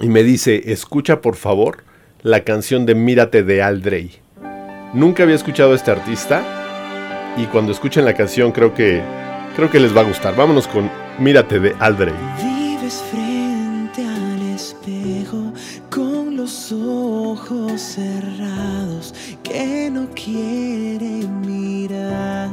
Y 0.01 0.09
me 0.09 0.23
dice, 0.23 0.73
escucha 0.73 1.21
por 1.21 1.37
favor 1.37 1.83
la 2.23 2.45
canción 2.45 2.87
de 2.87 2.95
Mírate 2.95 3.43
de 3.43 3.63
Aldrey. 3.63 4.13
Nunca 4.95 5.25
había 5.25 5.35
escuchado 5.35 5.73
a 5.73 5.77
este 5.77 5.91
artista 5.91 6.60
y 7.37 7.47
cuando 7.47 7.73
escuchen 7.73 8.05
la 8.05 8.14
canción 8.14 8.53
creo 8.53 8.75
que 8.75 9.03
creo 9.57 9.71
que 9.71 9.81
les 9.81 9.97
va 9.97 10.01
a 10.01 10.05
gustar. 10.05 10.35
Vámonos 10.37 10.66
con 10.66 10.90
Mírate 11.19 11.59
de 11.61 11.75
Aldrey. 11.79 12.14
Vives 12.43 13.03
frente 13.11 14.05
al 14.07 14.43
espejo 14.55 15.53
con 15.90 16.37
los 16.37 16.73
ojos 16.73 17.81
cerrados 17.81 19.14
que 19.43 19.90
no 19.93 20.09
quieren 20.14 21.40
mirar. 21.40 22.51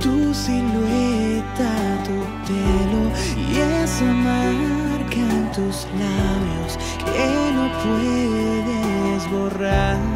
Tu 0.00 0.34
silueta, 0.34 1.72
tu 2.04 2.18
pelo 2.46 3.02
y 3.36 3.58
esa 3.82 4.04
marca 4.04 5.16
en 5.16 5.52
tus 5.52 5.86
labios 5.98 6.78
que 7.04 7.52
no 7.52 7.64
puedes 7.82 9.30
borrar. 9.30 10.09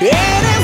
Eres 0.00 0.57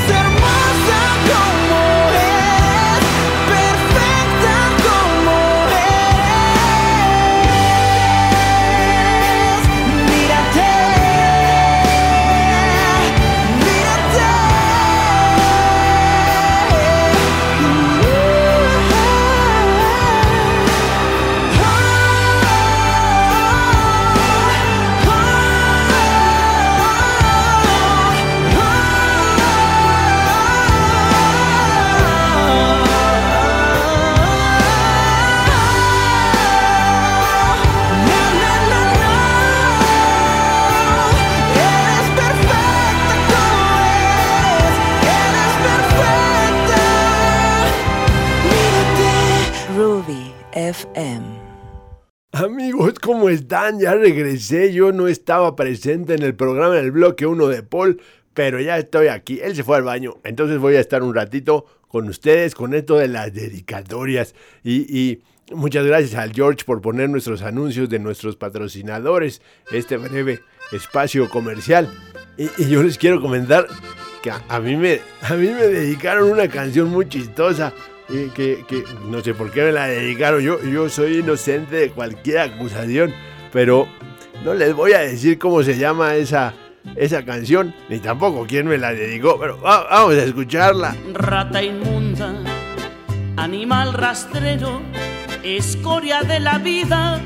están? 53.35 53.79
Ya 53.79 53.93
regresé. 53.93 54.73
Yo 54.73 54.91
no 54.91 55.07
estaba 55.07 55.55
presente 55.55 56.15
en 56.15 56.23
el 56.23 56.35
programa 56.35 56.77
en 56.77 56.85
el 56.85 56.91
bloque 56.91 57.25
1 57.25 57.47
de 57.47 57.63
Paul, 57.63 58.01
pero 58.33 58.59
ya 58.59 58.77
estoy 58.77 59.07
aquí. 59.07 59.39
Él 59.41 59.55
se 59.55 59.63
fue 59.63 59.77
al 59.77 59.83
baño, 59.83 60.15
entonces 60.23 60.57
voy 60.57 60.75
a 60.75 60.79
estar 60.79 61.03
un 61.03 61.13
ratito 61.13 61.65
con 61.87 62.09
ustedes 62.09 62.55
con 62.55 62.73
esto 62.73 62.97
de 62.97 63.07
las 63.07 63.33
dedicatorias. 63.33 64.35
Y, 64.63 64.99
y 64.99 65.21
muchas 65.53 65.85
gracias 65.85 66.15
al 66.15 66.33
George 66.33 66.65
por 66.65 66.81
poner 66.81 67.09
nuestros 67.09 67.41
anuncios 67.41 67.87
de 67.87 67.99
nuestros 67.99 68.35
patrocinadores, 68.35 69.41
este 69.71 69.95
breve 69.95 70.41
espacio 70.73 71.29
comercial. 71.29 71.89
Y, 72.37 72.49
y 72.57 72.67
yo 72.67 72.83
les 72.83 72.97
quiero 72.97 73.21
comentar 73.21 73.67
que 74.21 74.29
a, 74.29 74.43
a 74.49 74.59
mí 74.59 74.75
me, 74.75 74.99
a 75.21 75.35
mí 75.35 75.47
me 75.47 75.67
dedicaron 75.67 76.29
una 76.29 76.49
canción 76.49 76.89
muy 76.89 77.07
chistosa. 77.07 77.71
Y 78.09 78.29
que, 78.29 78.63
que 78.67 78.83
no 79.09 79.21
sé 79.21 79.33
por 79.33 79.51
qué 79.51 79.63
me 79.63 79.71
la 79.71 79.87
dedicaron. 79.87 80.41
Yo, 80.41 80.61
yo 80.63 80.89
soy 80.89 81.19
inocente 81.19 81.75
de 81.75 81.89
cualquier 81.89 82.39
acusación, 82.39 83.13
pero 83.51 83.87
no 84.43 84.53
les 84.53 84.73
voy 84.73 84.93
a 84.93 84.99
decir 84.99 85.39
cómo 85.39 85.63
se 85.63 85.77
llama 85.77 86.15
esa, 86.15 86.53
esa 86.95 87.25
canción, 87.25 87.73
ni 87.89 87.99
tampoco 87.99 88.45
quién 88.47 88.67
me 88.67 88.77
la 88.77 88.93
dedicó, 88.93 89.39
pero 89.39 89.59
va- 89.59 89.87
vamos 89.89 90.13
a 90.15 90.23
escucharla. 90.23 90.95
Rata 91.13 91.63
inmunda, 91.63 92.33
animal 93.37 93.93
rastrero, 93.93 94.81
escoria 95.43 96.21
de 96.21 96.39
la 96.39 96.57
vida, 96.59 97.19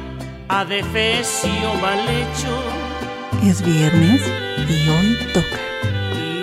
adefesio 0.48 1.74
mal 1.82 2.00
hecho, 2.00 2.64
Es 3.48 3.62
viernes 3.66 4.22
y 4.68 4.90
hoy 4.90 5.18
toca. 5.34 5.60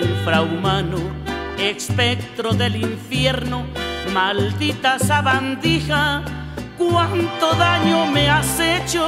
infrahumano, 0.02 0.98
espectro 1.58 2.52
del 2.52 2.76
infierno, 2.76 3.66
maldita 4.16 4.98
sabandija, 4.98 6.22
cuánto 6.78 7.52
daño 7.56 8.06
me 8.06 8.30
has 8.30 8.58
hecho. 8.58 9.06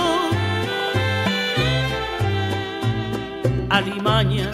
Alimaña, 3.71 4.51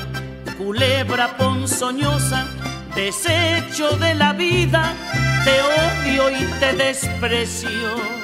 culebra 0.56 1.36
ponzoñosa, 1.36 2.46
desecho 2.94 3.96
de 3.96 4.14
la 4.14 4.32
vida, 4.32 4.92
te 5.44 5.54
odio 5.80 6.30
y 6.30 6.44
te 6.60 6.72
desprecio. 6.84 8.23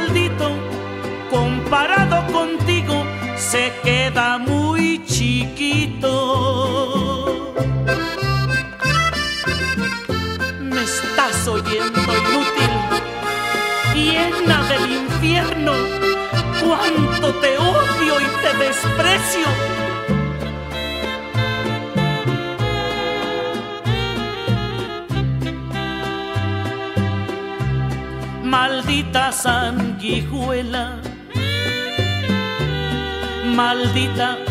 chiquito. 5.41 6.13
Me 10.59 10.81
estás 10.83 11.47
oyendo 11.47 11.99
inútil, 11.99 12.73
llena 13.95 14.57
del 14.69 14.91
infierno, 15.03 15.73
cuánto 16.61 17.27
te 17.35 17.57
odio 17.57 18.13
y 18.19 18.27
te 18.41 18.51
desprecio. 18.65 19.47
Maldita 28.43 29.31
sanguijuela, 29.31 30.99
maldita 33.45 34.50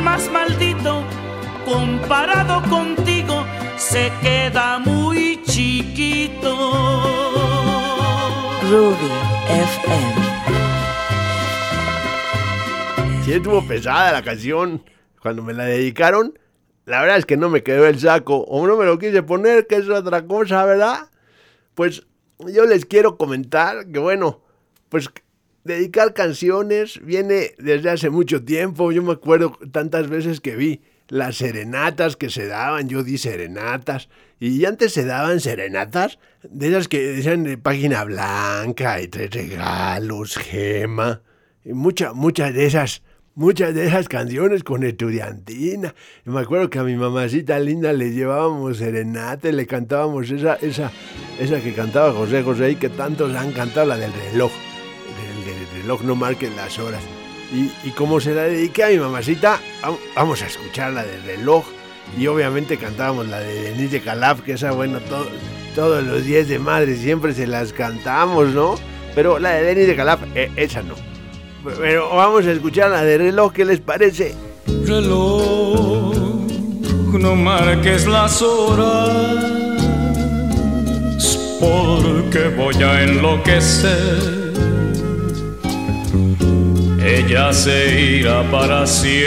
El 0.00 0.04
más 0.04 0.30
maldito, 0.30 1.02
comparado 1.64 2.62
contigo, 2.68 3.44
se 3.76 4.10
queda 4.22 4.78
muy 4.78 5.42
chiquito. 5.42 6.54
Ruby 8.70 9.10
FM. 9.48 10.14
Sí 13.24 13.32
estuvo 13.32 13.66
pesada 13.66 14.12
la 14.12 14.22
canción. 14.22 14.84
Cuando 15.20 15.42
me 15.42 15.52
la 15.52 15.64
dedicaron, 15.64 16.38
la 16.86 17.02
verdad 17.02 17.18
es 17.18 17.26
que 17.26 17.36
no 17.36 17.50
me 17.50 17.62
quedó 17.62 17.86
el 17.86 17.98
saco. 17.98 18.44
O 18.48 18.66
no 18.66 18.76
me 18.76 18.86
lo 18.86 18.98
quise 18.98 19.22
poner, 19.22 19.66
que 19.66 19.76
es 19.76 19.88
otra 19.88 20.26
cosa, 20.26 20.64
¿verdad? 20.64 21.10
Pues 21.74 22.06
yo 22.38 22.64
les 22.64 22.86
quiero 22.86 23.18
comentar 23.18 23.86
que, 23.90 23.98
bueno, 23.98 24.40
pues 24.88 25.10
dedicar 25.64 26.14
canciones 26.14 27.00
viene 27.04 27.54
desde 27.58 27.90
hace 27.90 28.10
mucho 28.10 28.44
tiempo. 28.44 28.92
Yo 28.92 29.02
me 29.02 29.12
acuerdo 29.12 29.58
tantas 29.72 30.08
veces 30.08 30.40
que 30.40 30.56
vi 30.56 30.80
las 31.08 31.36
serenatas 31.36 32.16
que 32.16 32.30
se 32.30 32.46
daban. 32.46 32.88
Yo 32.88 33.02
di 33.02 33.18
serenatas. 33.18 34.08
Y 34.38 34.64
antes 34.64 34.92
se 34.92 35.04
daban 35.04 35.40
serenatas 35.40 36.18
de 36.42 36.68
esas 36.68 36.88
que 36.88 37.00
decían 37.00 37.44
de 37.44 37.58
página 37.58 38.04
blanca 38.04 39.00
y 39.00 39.08
tres 39.08 39.30
regalos, 39.30 40.36
gema. 40.36 41.22
Y 41.64 41.74
muchas, 41.74 42.14
muchas 42.14 42.54
de 42.54 42.66
esas 42.66 43.02
muchas 43.34 43.74
de 43.74 43.86
esas 43.86 44.08
canciones 44.08 44.64
con 44.64 44.84
estudiantina. 44.84 45.94
Y 46.26 46.30
me 46.30 46.40
acuerdo 46.40 46.68
que 46.68 46.78
a 46.78 46.84
mi 46.84 46.94
mamacita 46.94 47.58
linda 47.58 47.92
le 47.92 48.12
llevábamos 48.12 48.78
serenata 48.78 49.50
le 49.50 49.66
cantábamos 49.66 50.30
esa, 50.30 50.54
esa, 50.56 50.92
esa 51.38 51.60
que 51.60 51.72
cantaba 51.72 52.12
José 52.12 52.42
José 52.42 52.72
y 52.72 52.76
que 52.76 52.88
tantos 52.88 53.34
han 53.34 53.52
cantado, 53.52 53.86
la 53.86 53.96
del 53.96 54.12
reloj. 54.12 54.52
Reloj 55.90 56.02
no 56.04 56.14
marquen 56.14 56.54
las 56.54 56.78
horas. 56.78 57.00
Y, 57.52 57.68
y 57.88 57.90
como 57.90 58.20
se 58.20 58.32
la 58.32 58.42
dediqué 58.44 58.84
a 58.84 58.88
mi 58.90 58.98
mamacita, 58.98 59.58
vam- 59.82 59.98
vamos 60.14 60.40
a 60.40 60.46
escuchar 60.46 60.92
la 60.92 61.02
del 61.04 61.20
reloj. 61.24 61.64
Y 62.16 62.28
obviamente 62.28 62.76
cantábamos 62.76 63.26
la 63.26 63.40
de 63.40 63.62
Denise 63.72 63.94
de 63.98 64.00
Calaf, 64.00 64.40
que 64.42 64.52
esa, 64.52 64.70
bueno, 64.70 65.00
todo- 65.00 65.26
todos 65.74 66.04
los 66.04 66.24
10 66.24 66.46
de 66.48 66.60
madre 66.60 66.94
siempre 66.96 67.34
se 67.34 67.48
las 67.48 67.72
cantamos, 67.72 68.50
¿no? 68.50 68.76
Pero 69.16 69.40
la 69.40 69.50
de 69.54 69.64
Denise 69.64 69.88
de 69.88 69.96
Calaf, 69.96 70.20
eh, 70.36 70.52
esa 70.54 70.80
no. 70.84 70.94
Pero 71.78 72.08
vamos 72.14 72.46
a 72.46 72.52
escuchar 72.52 72.92
la 72.92 73.02
de 73.02 73.18
reloj, 73.18 73.52
¿qué 73.52 73.64
les 73.64 73.80
parece? 73.80 74.36
reloj, 74.86 76.14
no 77.18 77.34
marques 77.34 78.06
las 78.06 78.40
horas, 78.42 79.44
porque 81.58 82.48
voy 82.56 82.80
a 82.80 83.02
enloquecer. 83.02 84.49
Ella 87.12 87.52
se 87.52 88.00
irá 88.18 88.38
para 88.52 88.86
siempre 88.86 89.20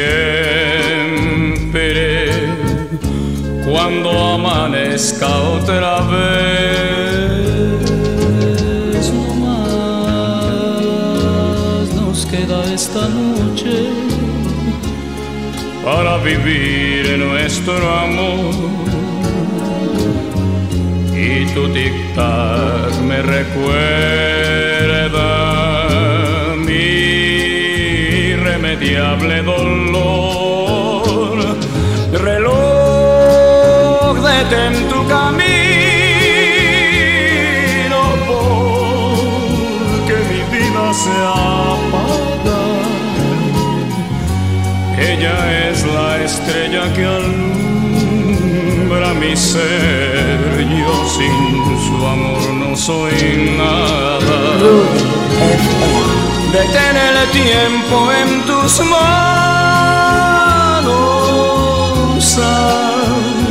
cuando 3.65 4.09
amanezca 4.35 5.27
otra 5.27 5.99
vez. 6.13 6.23
No 9.11 9.33
más 9.45 10.73
nos 11.93 12.25
queda 12.25 12.73
esta 12.73 13.09
noche 13.09 13.89
para 15.83 16.17
vivir 16.19 17.17
nuestro 17.17 17.89
amor. 18.05 18.53
Y 21.13 21.45
tu 21.53 21.67
tic-tac 21.67 22.93
me 23.01 23.21
recuerda 23.21 24.43
irremediable 28.83 29.41
dolor. 29.43 31.39
Reloj, 32.11 34.15
detén 34.21 34.73
tu 34.89 35.07
camino 35.07 35.31
porque 38.27 40.15
mi 40.29 40.41
vida 40.51 40.93
se 40.93 41.15
apaga. 41.25 42.61
Ella 44.97 45.37
es 45.69 45.77
la 45.85 46.09
estrella 46.23 46.83
que 46.93 47.05
alumbra 47.05 49.13
mi 49.13 49.35
ser. 49.35 50.41
Yo 50.63 51.05
sin 51.15 51.63
su 51.85 51.95
amor 52.05 52.43
no 52.53 52.75
soy 52.75 53.17
nada. 53.57 54.39
Detén 56.53 56.95
el 56.95 57.17
tiempo 57.31 58.11
en 58.11 58.45
tus 58.45 58.79
manos. 58.81 59.33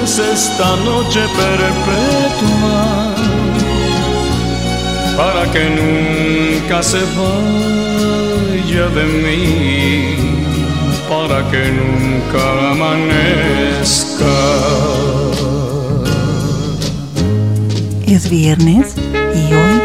Haz 0.05 0.18
esta 0.18 0.76
noche 0.76 1.20
perpetua 1.36 3.14
para 5.16 5.50
que 5.53 5.64
nunca 5.78 6.82
se 6.82 7.00
vaya 7.18 8.86
de 8.88 9.05
mí, 9.24 10.16
para 11.09 11.38
que 11.50 11.62
nunca 11.80 12.42
amanezca. 12.72 14.36
Es 18.07 18.28
viernes 18.28 18.94
y 19.34 19.55
hoy 19.55 19.82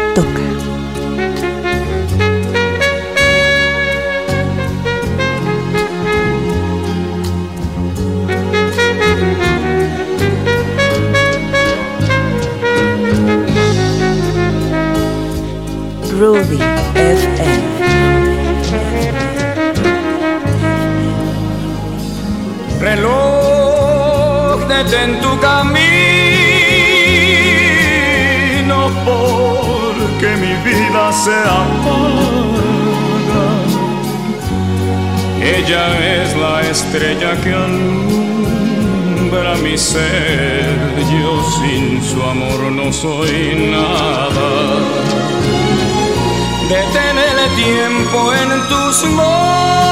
Rudy 16.38 16.62
FM. 16.94 17.58
Reloj, 22.80 24.62
detén 24.68 25.20
tu 25.20 25.36
camino 25.40 25.58
porque 29.04 30.28
mi 30.42 30.54
vida 30.62 31.12
se 31.24 31.38
apaga. 31.60 33.46
Ella 35.42 35.84
es 36.14 36.28
la 36.36 36.56
estrella 36.70 37.32
que 37.42 37.52
alumbra 37.52 39.56
mi 39.56 39.76
ser. 39.76 40.78
Yo 41.20 41.32
sin 41.58 41.84
su 42.04 42.22
amor 42.22 42.60
no 42.70 42.92
soy 42.92 43.56
nada. 43.72 44.48
Detén 46.68 47.16
el 47.16 47.40
tiempo 47.56 48.18
en 48.34 48.50
tus 48.68 48.96
manos. 49.16 49.88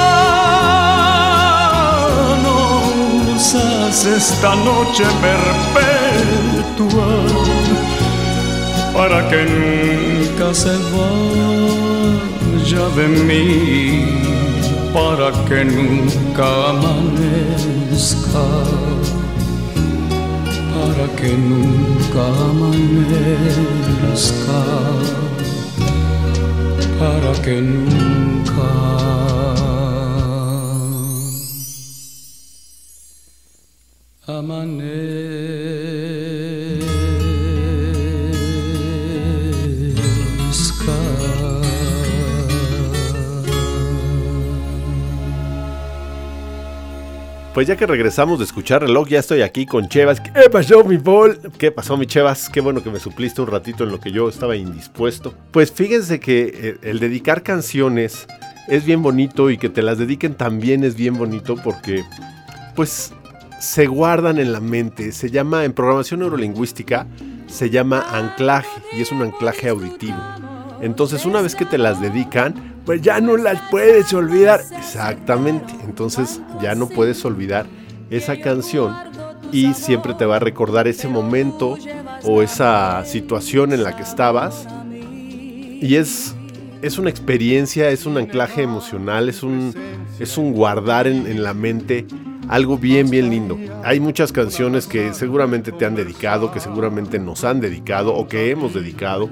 Haz 3.54 4.04
esta 4.04 4.54
noche 4.56 5.04
perpetua 5.24 7.08
para 8.92 9.18
que 9.30 9.40
nunca 9.56 10.46
se 10.52 10.74
vaya 10.96 12.84
de 12.96 13.06
mí, 13.08 13.54
para 14.92 15.28
que 15.48 15.64
nunca 15.64 16.46
amanezca, 16.72 18.46
para 20.74 21.06
que 21.16 21.30
nunca 21.48 22.22
amanezca 22.50 23.56
para 26.98 27.32
que 27.42 27.60
nunca 27.60 28.70
amanezca. 34.26 35.15
Pues 47.56 47.66
ya 47.66 47.74
que 47.74 47.86
regresamos 47.86 48.38
de 48.38 48.44
escuchar 48.44 48.82
reloj, 48.82 49.08
ya 49.08 49.18
estoy 49.18 49.40
aquí 49.40 49.64
con 49.64 49.88
Chevas. 49.88 50.20
¿Qué 50.20 50.50
pasó, 50.50 50.84
mi 50.84 50.98
Paul? 50.98 51.38
¿Qué 51.56 51.72
pasó, 51.72 51.96
mi 51.96 52.04
Chevas? 52.04 52.50
Qué 52.50 52.60
bueno 52.60 52.82
que 52.82 52.90
me 52.90 53.00
supliste 53.00 53.40
un 53.40 53.46
ratito 53.46 53.84
en 53.84 53.92
lo 53.92 53.98
que 53.98 54.12
yo 54.12 54.28
estaba 54.28 54.56
indispuesto. 54.56 55.32
Pues 55.52 55.72
fíjense 55.72 56.20
que 56.20 56.50
eh, 56.52 56.76
el 56.82 56.98
dedicar 56.98 57.42
canciones 57.42 58.26
es 58.68 58.84
bien 58.84 59.02
bonito 59.02 59.48
y 59.48 59.56
que 59.56 59.70
te 59.70 59.80
las 59.80 59.96
dediquen 59.96 60.34
también 60.34 60.84
es 60.84 60.96
bien 60.96 61.16
bonito 61.16 61.56
porque, 61.56 62.04
pues, 62.74 63.14
se 63.58 63.86
guardan 63.86 64.36
en 64.36 64.52
la 64.52 64.60
mente. 64.60 65.10
Se 65.12 65.30
llama, 65.30 65.64
en 65.64 65.72
programación 65.72 66.20
neurolingüística, 66.20 67.06
se 67.46 67.70
llama 67.70 68.04
anclaje 68.10 68.68
y 68.92 69.00
es 69.00 69.10
un 69.12 69.22
anclaje 69.22 69.70
auditivo. 69.70 70.18
Entonces, 70.80 71.24
una 71.24 71.40
vez 71.40 71.54
que 71.54 71.64
te 71.64 71.78
las 71.78 72.00
dedican, 72.00 72.54
pues 72.84 73.02
ya 73.02 73.20
no 73.20 73.36
las 73.36 73.60
puedes 73.70 74.12
olvidar. 74.12 74.60
Exactamente. 74.76 75.74
Entonces, 75.84 76.40
ya 76.60 76.74
no 76.74 76.88
puedes 76.88 77.24
olvidar 77.24 77.66
esa 78.10 78.40
canción 78.40 78.94
y 79.52 79.74
siempre 79.74 80.14
te 80.14 80.26
va 80.26 80.36
a 80.36 80.40
recordar 80.40 80.88
ese 80.88 81.08
momento 81.08 81.76
o 82.24 82.42
esa 82.42 83.04
situación 83.04 83.72
en 83.72 83.82
la 83.82 83.96
que 83.96 84.02
estabas. 84.02 84.66
Y 84.92 85.96
es, 85.96 86.34
es 86.82 86.98
una 86.98 87.10
experiencia, 87.10 87.90
es 87.90 88.06
un 88.06 88.16
anclaje 88.18 88.62
emocional, 88.62 89.28
es 89.28 89.42
un, 89.42 89.74
es 90.18 90.38
un 90.38 90.52
guardar 90.52 91.06
en, 91.06 91.26
en 91.26 91.42
la 91.42 91.54
mente 91.54 92.06
algo 92.48 92.78
bien, 92.78 93.10
bien 93.10 93.30
lindo. 93.30 93.58
Hay 93.84 94.00
muchas 94.00 94.32
canciones 94.32 94.86
que 94.86 95.12
seguramente 95.14 95.72
te 95.72 95.84
han 95.84 95.94
dedicado, 95.94 96.52
que 96.52 96.60
seguramente 96.60 97.18
nos 97.18 97.44
han 97.44 97.60
dedicado 97.60 98.14
o 98.14 98.28
que 98.28 98.50
hemos 98.50 98.74
dedicado. 98.74 99.28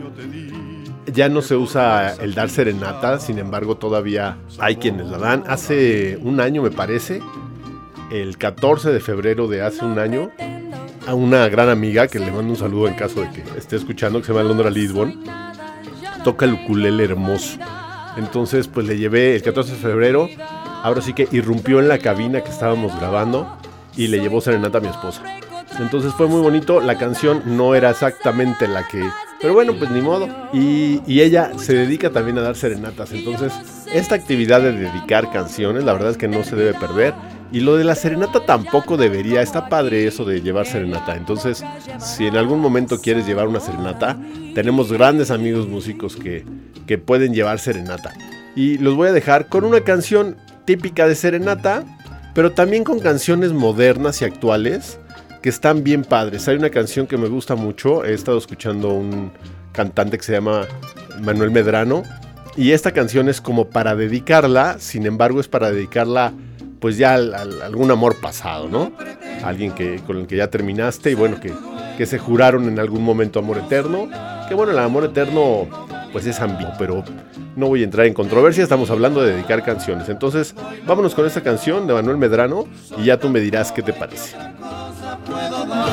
Ya 1.13 1.29
no 1.29 1.43
se 1.43 1.55
usa 1.55 2.15
el 2.15 2.35
dar 2.35 2.49
serenata, 2.49 3.21
sin 3.21 3.39
embargo 3.39 3.77
todavía 3.77 4.39
hay 4.59 4.77
quienes 4.77 5.09
la 5.09 5.19
dan. 5.19 5.45
Hace 5.47 6.19
un 6.23 6.41
año 6.41 6.63
me 6.63 6.71
parece, 6.71 7.21
el 8.11 8.39
14 8.39 8.91
de 8.91 9.01
febrero 9.01 9.47
de 9.47 9.63
hace 9.63 9.85
un 9.85 9.99
año, 9.99 10.31
a 11.07 11.15
una 11.15 11.49
gran 11.49 11.69
amiga 11.69 12.09
que 12.09 12.19
le 12.19 12.31
mando 12.31 12.53
un 12.53 12.57
saludo 12.57 12.89
en 12.89 12.95
caso 12.95 13.21
de 13.21 13.31
que 13.31 13.45
esté 13.59 13.77
escuchando, 13.77 14.21
que 14.21 14.27
se 14.27 14.33
llama 14.33 14.49
Londra 14.49 14.71
Lisbon, 14.71 15.23
toca 16.25 16.47
el 16.47 16.55
ukulele 16.55 17.05
hermoso. 17.05 17.59
Entonces 18.17 18.67
pues 18.69 18.87
le 18.87 18.97
llevé 18.97 19.37
el 19.37 19.43
14 19.43 19.73
de 19.73 19.79
febrero, 19.79 20.29
ahora 20.83 21.03
sí 21.03 21.13
que 21.13 21.29
irrumpió 21.33 21.81
en 21.81 21.89
la 21.89 21.99
cabina 21.99 22.43
que 22.43 22.51
estábamos 22.51 22.99
grabando 22.99 23.59
y 23.97 24.07
le 24.09 24.21
llevó 24.21 24.41
serenata 24.41 24.79
a 24.79 24.81
mi 24.81 24.89
esposa. 24.89 25.23
Entonces 25.81 26.13
fue 26.15 26.27
muy 26.27 26.41
bonito, 26.41 26.81
la 26.81 26.97
canción 26.97 27.43
no 27.45 27.75
era 27.75 27.91
exactamente 27.91 28.69
la 28.69 28.87
que... 28.87 29.03
Pero 29.41 29.55
bueno, 29.55 29.75
pues 29.79 29.91
ni 29.91 30.01
modo. 30.01 30.29
Y, 30.53 31.01
ella 31.07 31.53
se 31.59 31.75
dedica 31.75 32.11
también 32.11 32.39
a 32.39 32.43
dar 32.43 32.57
serenatas. 32.57 33.13
Entonces, 33.13 33.53
esta 33.93 34.15
actividad 34.15 34.63
de 34.63 34.73
dedicar 34.73 35.31
canciones, 35.31 35.85
la 35.85 35.93
verdad 35.93 36.13
es 36.13 36.17
que 36.17 36.29
no 36.29 36.45
se 36.45 36.57
debe 36.57 36.73
perder. 36.73 37.13
Y 37.53 37.61
lo 37.61 37.77
de 37.77 37.85
la 37.85 37.95
serenata 37.95 38.47
tampoco 38.47 38.97
debería. 38.97 39.43
Está 39.43 39.69
padre 39.69 40.07
eso 40.07 40.25
de 40.25 40.41
llevar 40.41 40.67
serenata. 40.67 41.15
Entonces, 41.15 41.63
si 41.99 42.27
en 42.27 42.37
algún 42.37 42.61
momento 42.61 43.01
quieres 43.01 43.27
llevar 43.27 43.49
una 43.49 43.61
serenata, 43.61 44.17
tenemos 44.55 44.91
grandes 44.91 45.31
amigos 45.31 45.69
músicos 45.69 46.17
que, 46.17 46.47
que 46.87 46.97
pueden 46.97 47.35
llevar 47.35 47.59
serenata. 47.59 48.15
Y 48.57 48.79
los 48.79 48.95
voy 48.95 49.09
a 49.09 49.13
dejar 49.13 49.49
con 49.49 49.65
una 49.65 49.81
canción 49.81 50.37
típica 50.65 51.07
de 51.07 51.17
serenata, 51.17 51.85
pero 52.35 52.53
también 52.53 52.83
con 52.83 52.99
canciones 52.99 53.53
modernas 53.53 54.23
y 54.23 54.25
actuales 54.25 54.99
que 55.45 55.51
están 55.51 55.85
bien 55.85 56.05
padres. 56.05 56.49
Hay 56.49 56.57
una 56.57 56.71
canción 56.71 57.07
que 57.07 57.19
me 57.19 57.29
gusta 57.29 57.55
mucho. 57.55 58.03
He 58.03 58.15
estado 58.15 58.39
escuchando 58.39 58.89
un 58.95 59.31
cantante 59.73 60.17
que 60.17 60.25
se 60.25 60.33
llama 60.33 60.67
Manuel 61.21 61.51
Medrano. 61.51 62.03
Y 62.57 62.71
esta 62.71 62.93
canción 62.93 63.29
es 63.29 63.43
como 63.43 63.69
para 63.69 63.95
dedicarla, 63.95 64.79
sin 64.79 65.05
embargo 65.05 65.41
es 65.41 65.49
para 65.49 65.71
dedicarla 65.71 66.33
pues 66.81 66.97
ya 66.97 67.13
algún 67.13 67.91
amor 67.91 68.19
pasado, 68.23 68.71
¿no? 68.71 68.93
Alguien 69.45 69.73
que, 69.73 70.01
con 70.07 70.17
el 70.17 70.27
que 70.27 70.37
ya 70.39 70.49
terminaste 70.49 71.11
y 71.11 71.15
bueno, 71.15 71.39
que, 71.39 71.53
que 71.99 72.07
se 72.07 72.19
juraron 72.19 72.67
en 72.67 72.79
algún 72.79 73.03
momento 73.03 73.39
amor 73.39 73.59
eterno. 73.59 74.09
Que 74.49 74.55
bueno, 74.55 74.73
el 74.73 74.79
amor 74.79 75.05
eterno 75.05 75.69
pues 76.15 76.25
es 76.27 76.39
ambiguo, 76.39 76.73
pero 76.79 77.03
no 77.57 77.67
voy 77.67 77.81
a 77.81 77.85
entrar 77.85 78.07
en 78.07 78.15
controversia, 78.15 78.63
estamos 78.63 78.89
hablando 78.89 79.21
de 79.21 79.33
dedicar 79.33 79.65
canciones. 79.65 80.09
Entonces, 80.09 80.55
vámonos 80.87 81.13
con 81.13 81.27
esta 81.27 81.41
canción 81.41 81.89
de 81.89 81.93
Manuel 81.93 82.19
Medrano 82.19 82.67
y 82.97 83.07
ya 83.07 83.19
tú 83.19 83.29
me 83.29 83.41
dirás 83.41 83.73
qué 83.73 83.83
te 83.83 83.93
parece. 83.93 84.37
Pasarán 84.37 85.89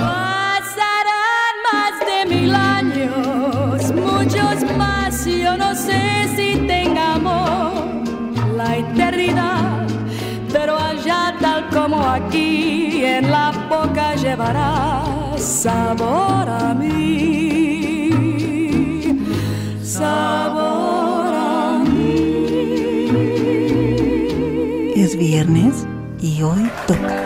más 1.73 1.93
de 2.05 2.35
mil 2.35 2.53
años, 2.53 3.91
muchos 3.93 4.77
más, 4.77 5.25
yo 5.25 5.57
no 5.57 5.73
sé 5.73 6.29
si 6.35 6.67
tengamos 6.67 7.81
la 8.55 8.77
eternidad, 8.77 9.87
pero 10.53 10.77
allá 10.77 11.33
tal 11.41 11.67
como 11.69 12.07
aquí, 12.07 13.03
en 13.05 13.31
la 13.31 13.51
boca 13.67 14.13
llevará 14.13 15.01
sabor 15.39 16.47
a 16.47 16.75
mí, 16.75 17.40
es 24.95 25.17
viernes 25.17 25.85
y 26.19 26.41
hoy 26.41 26.69
toca. 26.87 27.23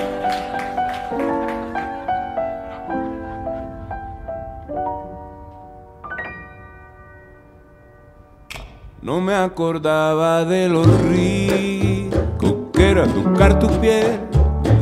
No 9.01 9.21
me 9.21 9.35
acordaba 9.35 10.43
de 10.45 10.67
lo 10.67 10.83
rico 10.83 12.71
que 12.73 12.89
era 12.89 13.05
tocar 13.05 13.59
tu 13.59 13.67
piel, 13.79 14.19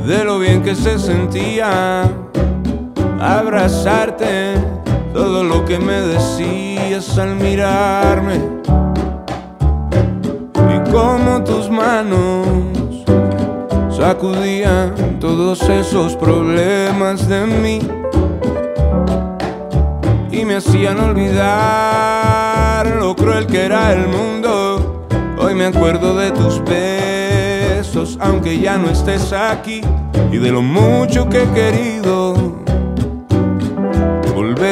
de 0.07 0.23
lo 0.23 0.39
bien 0.39 0.63
que 0.63 0.75
se 0.75 0.97
sentía 0.97 2.03
abrazarte 3.19 4.55
todo 5.13 5.43
lo 5.43 5.63
que 5.63 5.77
me 5.79 6.01
decías 6.01 7.17
al 7.19 7.35
mirarme. 7.35 8.41
Y 10.75 10.91
cómo 10.91 11.43
tus 11.43 11.69
manos 11.69 12.47
sacudían 13.95 15.19
todos 15.19 15.61
esos 15.69 16.15
problemas 16.15 17.27
de 17.27 17.45
mí. 17.45 17.79
Y 20.31 20.45
me 20.45 20.55
hacían 20.55 20.99
olvidar 20.99 22.87
lo 22.99 23.15
cruel 23.15 23.45
que 23.45 23.65
era 23.65 23.93
el 23.93 24.07
mundo. 24.07 25.05
Hoy 25.37 25.53
me 25.53 25.67
acuerdo 25.67 26.15
de 26.15 26.31
tus 26.31 26.63
besos, 26.65 28.17
aunque 28.19 28.59
ya 28.59 28.79
no 28.79 28.89
estés 28.89 29.31
aquí, 29.31 29.81
y 30.31 30.37
de 30.37 30.51
lo 30.51 30.63
mucho 30.63 31.29
que 31.29 31.43
he 31.43 31.47
querido 31.51 32.62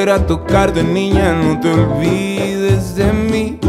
volver 0.02 0.10
a 0.16 0.26
tocar 0.26 0.74
de 0.74 0.84
niña. 0.84 1.34
No 1.34 1.60
te 1.60 1.72
olvides 1.72 2.96
de 2.96 3.14
mí. 3.14 3.60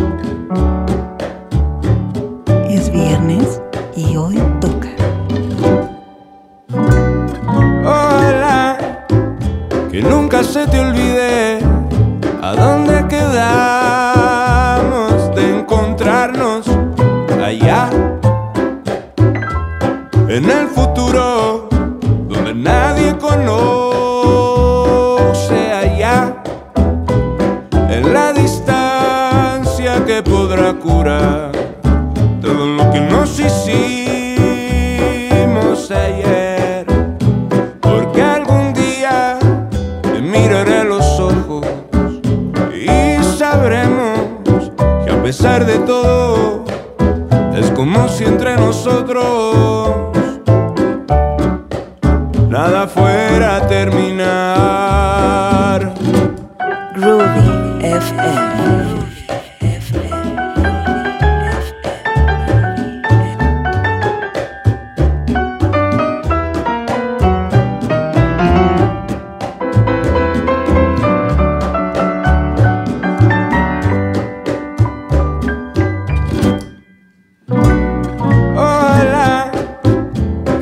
Es 2.70 2.91
viernes 2.91 3.61
y 3.97 4.16
hoy 4.16 4.41
toca. 4.61 4.89
Ojalá 7.85 8.78
que 9.91 10.01
nunca 10.01 10.43
se 10.43 10.66
te 10.66 10.80
olvide 10.80 11.59
a 12.41 12.55
dónde 12.55 13.07
quedamos 13.09 14.55
de 15.35 15.59
encontrarnos 15.59 16.66
allá 17.45 17.91
en 20.28 20.51
el 20.51 20.68
todo 31.05 32.66
lo 32.76 32.90
que 32.92 33.00
nos 33.00 33.40
hicimos 33.40 34.30
ayer. 35.90 36.86
Porque 37.80 38.22
algún 38.22 38.72
día 38.72 39.36
te 40.03 40.20
miraré 40.20 40.84
los 40.84 41.18
ojos 41.18 41.66
y 42.72 43.20
sabremos 43.36 44.70
que 45.05 45.11
a 45.11 45.20
pesar 45.22 45.66
de 45.66 45.80
todo 45.80 46.64
es 47.57 47.68
como 47.72 48.09
si 48.09 48.24
entre 48.24 48.55
nosotros 48.55 49.82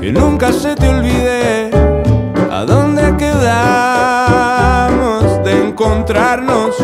que 0.01 0.11
nunca 0.13 0.51
se 0.51 0.75
te 0.77 0.89
olvide 0.89 1.71
a 2.51 2.65
dónde 2.65 3.15
quedamos 3.19 4.65
de 5.45 5.69
encontrarnos 5.69 6.75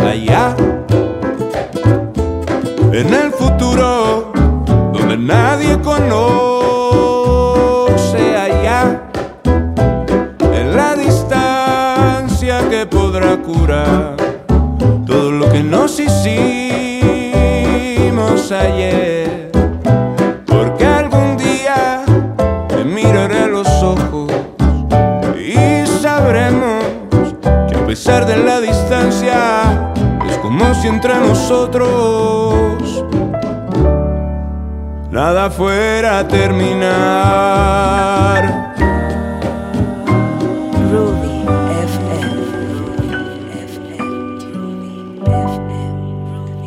allá. 0.00 0.54
En 2.92 3.12
el 3.12 3.32
futuro 3.32 4.32
donde 4.92 5.16
nadie 5.16 5.80
conoce 5.80 6.14
allá. 8.36 9.02
En 10.52 10.76
la 10.76 10.94
distancia 10.94 12.68
que 12.70 12.86
podrá 12.86 13.36
curar 13.38 14.14
todo 15.04 15.32
lo 15.32 15.50
que 15.50 15.64
nos 15.64 15.98
hicimos 15.98 16.53
como 30.56 30.72
si 30.76 30.86
entre 30.86 31.14
nosotros 31.14 33.04
nada 35.10 35.50
fuera 35.50 36.20
a 36.20 36.28
terminar. 36.28 37.24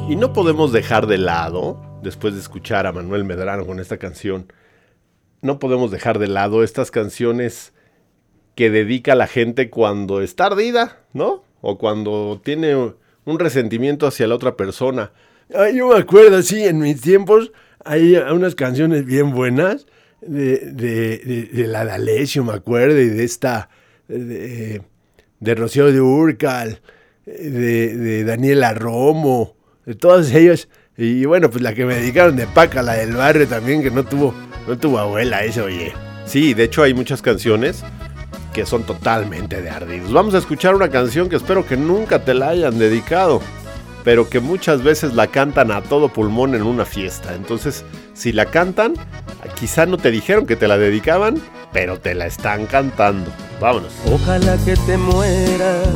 Y 0.09 0.17
no 0.17 0.33
podemos 0.33 0.73
dejar 0.73 1.07
de 1.07 1.17
lado, 1.17 1.79
después 2.01 2.33
de 2.33 2.41
escuchar 2.41 2.87
a 2.87 2.91
Manuel 2.91 3.23
Medrano 3.23 3.65
con 3.65 3.79
esta 3.79 3.95
canción, 3.95 4.51
no 5.41 5.59
podemos 5.59 5.91
dejar 5.91 6.19
de 6.19 6.27
lado 6.27 6.61
estas 6.61 6.91
canciones 6.91 7.71
que 8.53 8.69
dedica 8.69 9.15
la 9.15 9.27
gente 9.27 9.69
cuando 9.69 10.19
está 10.21 10.47
ardida, 10.47 11.05
¿no? 11.13 11.45
O 11.61 11.77
cuando 11.77 12.41
tiene 12.43 12.75
un 13.27 13.39
resentimiento 13.39 14.07
hacia 14.07 14.25
la 14.25 14.35
otra 14.35 14.55
persona. 14.55 15.11
Ay, 15.53 15.77
yo 15.77 15.89
me 15.89 15.99
acuerdo, 15.99 16.41
sí, 16.41 16.63
en 16.63 16.79
mis 16.79 17.01
tiempos 17.01 17.51
hay 17.83 18.15
unas 18.15 18.55
canciones 18.55 19.05
bien 19.05 19.31
buenas 19.31 19.85
de, 20.21 20.59
de, 20.71 21.17
de, 21.17 21.49
de 21.51 21.67
la 21.67 21.85
D'Alessio, 21.85 22.43
me 22.43 22.53
acuerdo, 22.53 22.99
y 22.99 23.07
de 23.09 23.23
esta, 23.23 23.69
de, 24.07 24.81
de 25.39 25.55
Rocío 25.55 25.91
de 25.91 26.01
Urcal, 26.01 26.81
de, 27.25 27.95
de 27.95 28.23
Daniela 28.23 28.73
Romo, 28.73 29.55
de 29.85 29.95
todas 29.95 30.33
ellas. 30.33 30.69
Y 30.97 31.25
bueno, 31.25 31.49
pues 31.49 31.61
la 31.61 31.73
que 31.73 31.85
me 31.85 31.95
dedicaron 31.95 32.35
de 32.37 32.47
Paca, 32.47 32.81
la 32.81 32.95
del 32.95 33.13
barrio 33.13 33.47
también, 33.47 33.83
que 33.83 33.91
no 33.91 34.03
tuvo, 34.03 34.33
no 34.67 34.77
tuvo 34.77 34.99
abuela, 34.99 35.43
eso, 35.43 35.65
oye. 35.65 35.93
Sí, 36.25 36.53
de 36.53 36.63
hecho 36.63 36.83
hay 36.83 36.93
muchas 36.93 37.21
canciones 37.21 37.83
que 38.57 38.65
son 38.65 38.81
totalmente 38.81 39.61
de 39.61 39.69
ardidos. 39.69 40.11
Vamos 40.11 40.33
a 40.33 40.39
escuchar 40.39 40.73
una 40.73 40.89
canción 40.89 41.29
que 41.29 41.35
espero 41.35 41.63
que 41.63 41.77
nunca 41.77 42.25
te 42.25 42.33
la 42.33 42.49
hayan 42.49 42.79
dedicado, 42.79 43.39
pero 44.03 44.27
que 44.27 44.39
muchas 44.39 44.81
veces 44.81 45.13
la 45.13 45.27
cantan 45.27 45.71
a 45.71 45.83
todo 45.83 46.09
pulmón 46.09 46.55
en 46.55 46.63
una 46.63 46.83
fiesta. 46.83 47.35
Entonces, 47.35 47.85
si 48.15 48.31
la 48.33 48.47
cantan, 48.47 48.95
quizá 49.59 49.85
no 49.85 49.99
te 49.99 50.09
dijeron 50.09 50.47
que 50.47 50.55
te 50.55 50.67
la 50.67 50.79
dedicaban, 50.79 51.39
pero 51.71 51.99
te 51.99 52.15
la 52.15 52.25
están 52.25 52.65
cantando. 52.65 53.29
Vámonos. 53.61 53.93
Ojalá 54.11 54.57
que 54.65 54.75
te 54.75 54.97
mueras, 54.97 55.89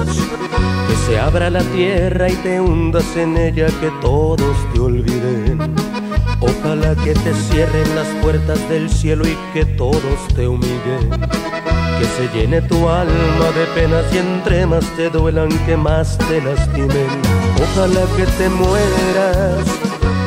que 0.88 0.96
se 1.08 1.20
abra 1.20 1.50
la 1.50 1.64
tierra 1.64 2.30
y 2.30 2.36
te 2.36 2.62
hundas 2.62 3.18
en 3.18 3.38
ella, 3.38 3.66
que 3.82 3.92
todos 4.02 4.56
te 4.72 4.80
olviden. 4.80 5.74
Ojalá 6.40 6.94
que 6.94 7.16
te 7.16 7.34
cierren 7.34 7.96
las 7.96 8.08
puertas 8.22 8.70
del 8.70 8.88
cielo 8.88 9.28
y 9.28 9.36
que 9.52 9.66
todos 9.66 10.28
te 10.36 10.48
humillen. 10.48 11.10
Que 12.02 12.08
se 12.08 12.36
llene 12.36 12.64
tu 12.64 12.90
alma 12.90 13.52
de 13.56 13.64
penas 13.76 14.04
y 14.12 14.18
entre 14.18 14.66
más 14.66 14.84
te 14.96 15.08
duelan, 15.12 15.50
que 15.68 15.78
más 15.78 16.18
te 16.18 16.42
lastimen. 16.42 17.22
Ojalá 17.62 18.02
que 18.18 18.26
te 18.26 18.50
mueras, 18.50 19.64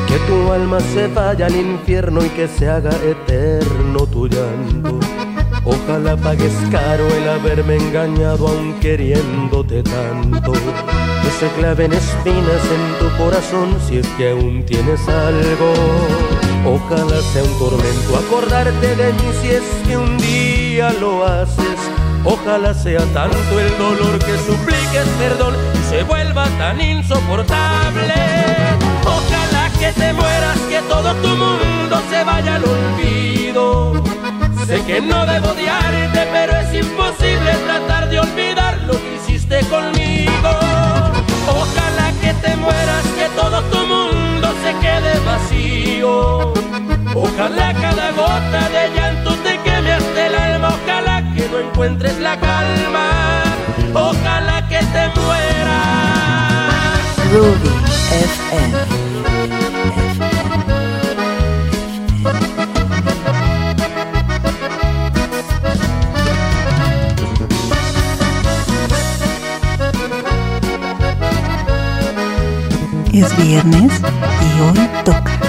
que 0.07 0.17
tu 0.19 0.53
alma 0.53 0.79
se 0.79 1.07
vaya 1.07 1.47
al 1.47 1.55
infierno 1.57 2.23
y 2.23 2.29
que 2.29 2.47
se 2.47 2.69
haga 2.69 2.91
eterno 3.03 4.07
tu 4.07 4.25
llanto. 4.25 5.01
Ojalá 5.65 6.15
pagues 6.15 6.53
caro 6.71 7.07
el 7.09 7.27
haberme 7.27 7.75
engañado 7.75 8.47
aun 8.47 8.79
queriéndote 8.79 9.83
tanto. 9.83 10.53
Que 10.53 11.29
se 11.39 11.47
claven 11.59 11.91
espinas 11.91 12.63
en 12.71 12.99
tu 12.99 13.17
corazón 13.17 13.75
si 13.85 13.97
es 13.97 14.07
que 14.17 14.31
aún 14.31 14.63
tienes 14.63 15.05
algo. 15.09 15.73
Ojalá 16.65 17.21
sea 17.33 17.43
un 17.43 17.59
tormento 17.59 18.15
acordarte 18.17 18.95
de 18.95 19.11
mí 19.11 19.29
si 19.41 19.49
es 19.49 19.63
que 19.85 19.97
un 19.97 20.17
día 20.17 20.54
lo 20.81 21.25
haces. 21.25 21.79
Ojalá 22.25 22.73
sea 22.73 22.99
tanto 23.13 23.59
el 23.59 23.77
dolor 23.77 24.19
que 24.19 24.37
supliques 24.39 25.07
perdón 25.17 25.55
y 25.73 25.89
se 25.89 26.03
vuelva 26.03 26.47
tan 26.57 26.81
insoportable. 26.81 28.13
Ojalá 29.05 29.69
que 29.79 29.91
te 29.93 30.11
mueras, 30.13 30.59
que 30.69 30.81
todo 30.89 31.13
tu 31.15 31.29
mundo 31.29 32.01
se 32.09 32.23
vaya 32.23 32.55
al 32.55 32.63
olvido. 32.63 34.03
Sé 34.67 34.83
que 34.83 34.99
no 34.99 35.25
debo 35.25 35.51
odiarte, 35.51 36.27
pero 36.33 36.57
es 36.57 36.73
imposible 36.73 37.51
tratar 37.65 38.09
de 38.09 38.19
olvidar 38.19 38.77
lo 38.85 38.93
que 38.93 39.15
hiciste 39.15 39.59
conmigo. 39.67 40.49
Ojalá 41.47 42.11
que 42.21 42.33
te 42.33 42.55
mueras, 42.57 43.03
que 43.17 43.29
todo 43.39 43.61
tu 43.63 43.77
mundo 43.87 44.24
se 44.63 45.19
vacío. 45.25 46.53
Ojalá 47.13 47.73
cada 47.73 48.11
gota 48.11 48.69
de 48.69 48.89
llanto 48.95 49.35
te 49.37 49.57
queme 49.59 49.91
hasta 49.93 50.27
el 50.27 50.35
alma, 50.35 50.67
ojalá 50.69 51.23
que 51.33 51.47
no 51.49 51.59
encuentres 51.59 52.19
la 52.19 52.37
calma, 52.39 53.43
ojalá 53.93 54.67
que 54.67 54.79
te 54.79 55.19
mueras. 55.19 56.65
Ruby 57.31 57.71
FM. 58.11 59.64
Es 73.15 73.37
viernes 73.37 73.93
y 74.41 74.59
hoy 74.59 74.89
toca. 75.05 75.39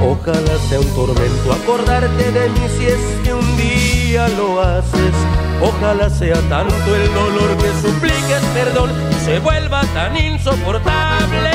Ojalá 0.00 0.58
sea 0.68 0.78
un 0.78 0.86
tormento 0.94 1.52
acordarte 1.52 2.30
de 2.30 2.48
mí 2.50 2.60
si 2.78 2.86
es 2.86 3.00
que 3.24 3.34
un 3.34 3.56
día 3.56 4.28
lo 4.28 4.60
haces. 4.60 5.14
Ojalá 5.60 6.08
sea 6.08 6.36
tanto 6.48 6.94
el 6.94 7.12
dolor 7.12 7.56
que 7.56 7.88
supliques 7.88 8.42
perdón 8.54 8.92
y 9.10 9.24
se 9.24 9.40
vuelva 9.40 9.82
tan 9.94 10.16
insoportable. 10.16 11.50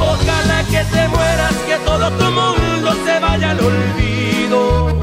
Ojalá 0.00 0.64
que 0.64 0.84
te 0.84 1.06
mueras, 1.06 1.54
que 1.68 1.76
todo 1.84 2.10
tu 2.10 2.24
mundo 2.24 2.96
se 3.06 3.20
vaya 3.20 3.50
al 3.52 3.60
olvido. 3.60 5.01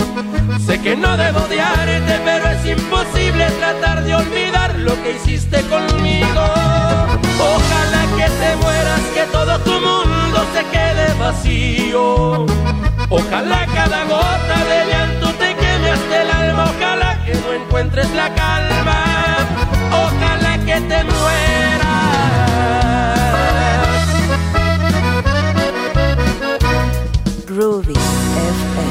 Sé 0.70 0.80
que 0.82 0.96
no 0.96 1.18
debo 1.18 1.40
odiarte, 1.40 2.22
pero 2.24 2.48
es 2.48 2.64
imposible 2.64 3.50
tratar 3.60 4.04
de 4.04 4.14
olvidar 4.14 4.78
lo 4.78 4.94
que 5.02 5.16
hiciste 5.16 5.64
conmigo. 5.64 6.44
Ojalá 7.56 8.06
que 8.16 8.30
te 8.30 8.56
mueras, 8.58 9.02
que 9.16 9.24
todo 9.32 9.58
tu 9.62 9.72
mundo 9.72 10.46
se 10.54 10.64
quede 10.66 11.12
vacío. 11.20 12.46
Ojalá 13.10 13.66
cada 13.74 14.04
gota 14.04 14.58
de 14.70 14.86
llanto 14.92 15.34
te 15.40 15.56
queme 15.56 15.90
hasta 15.90 16.22
el 16.22 16.30
alma. 16.30 16.72
Ojalá 16.78 17.26
que 17.26 17.34
no 17.34 17.52
encuentres 17.52 18.12
la 18.12 18.32
calma. 18.36 19.38
Ojalá 20.06 20.60
que 20.68 20.82
te 20.82 21.04
mueras. 21.04 21.90
Ruby 27.48 27.94
FM. 27.94 28.89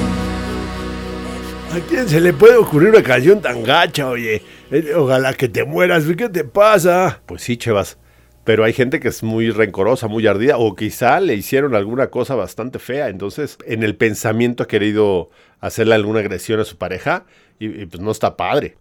¿A 1.71 1.81
quién 1.81 2.09
se 2.09 2.21
le 2.21 2.33
puede 2.33 2.57
ocurrir 2.57 2.89
una 2.89 3.03
canción 3.03 3.43
tan 3.43 3.63
gacha, 3.63 4.09
oye? 4.09 4.43
Eh, 4.71 4.95
Ojalá 4.97 5.35
que 5.35 5.49
te 5.49 5.65
mueras, 5.65 6.05
¿qué 6.17 6.31
te 6.31 6.43
pasa? 6.45 7.21
Pues 7.27 7.43
sí, 7.43 7.59
Chevas. 7.59 7.99
Pero 8.45 8.65
hay 8.65 8.73
gente 8.73 9.01
que 9.01 9.09
es 9.09 9.23
muy 9.23 9.51
rencorosa, 9.51 10.09
muy 10.09 10.27
ardida, 10.27 10.57
o 10.57 10.75
quizá 10.75 11.21
le 11.21 11.35
hicieron 11.35 11.75
alguna 11.75 12.09
cosa 12.09 12.35
bastante 12.35 12.79
fea. 12.79 13.11
Entonces, 13.11 13.59
en 13.67 13.83
el 13.83 13.97
pensamiento 13.97 14.63
ha 14.63 14.67
querido 14.67 15.29
hacerle 15.61 15.95
alguna 15.95 16.21
agresión 16.21 16.59
a 16.59 16.65
su 16.65 16.79
pareja 16.79 17.27
y, 17.59 17.67
y, 17.83 17.87
pues 17.87 18.01
no 18.01 18.11
está 18.13 18.39
padre. 18.39 18.79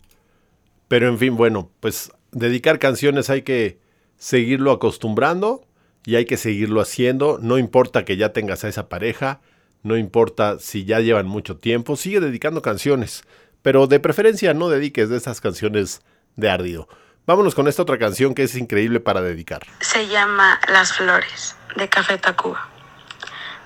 Pero 0.88 1.10
en 1.10 1.18
fin, 1.18 1.36
bueno, 1.36 1.70
pues 1.82 2.12
dedicar 2.32 2.80
canciones 2.80 3.30
hay 3.30 3.42
que 3.42 3.80
seguirlo 4.16 4.72
acostumbrando 4.72 5.68
y 6.06 6.16
hay 6.16 6.24
que 6.24 6.38
seguirlo 6.38 6.80
haciendo. 6.80 7.38
No 7.42 7.58
importa 7.58 8.06
que 8.06 8.16
ya 8.16 8.32
tengas 8.32 8.64
a 8.64 8.70
esa 8.70 8.88
pareja, 8.88 9.42
no 9.84 9.98
importa 9.98 10.60
si 10.60 10.86
ya 10.86 11.00
llevan 11.00 11.28
mucho 11.28 11.58
tiempo, 11.58 11.96
sigue 11.96 12.20
dedicando 12.20 12.62
canciones. 12.62 13.24
Pero 13.62 13.88
de 13.88 14.00
preferencia 14.00 14.54
no 14.54 14.70
dediques 14.70 15.10
de 15.10 15.18
esas 15.18 15.42
canciones 15.42 16.02
de 16.36 16.50
ardido. 16.50 16.88
Vámonos 17.26 17.56
con 17.56 17.68
esta 17.68 17.82
otra 17.82 17.98
canción 17.98 18.34
que 18.34 18.44
es 18.44 18.56
increíble 18.56 19.00
para 19.00 19.22
dedicar. 19.22 19.64
Se 19.82 20.08
llama 20.08 20.60
Las 20.70 20.94
Flores 20.94 21.56
de 21.76 21.90
Café 21.90 22.18
Tacuba. 22.18 22.70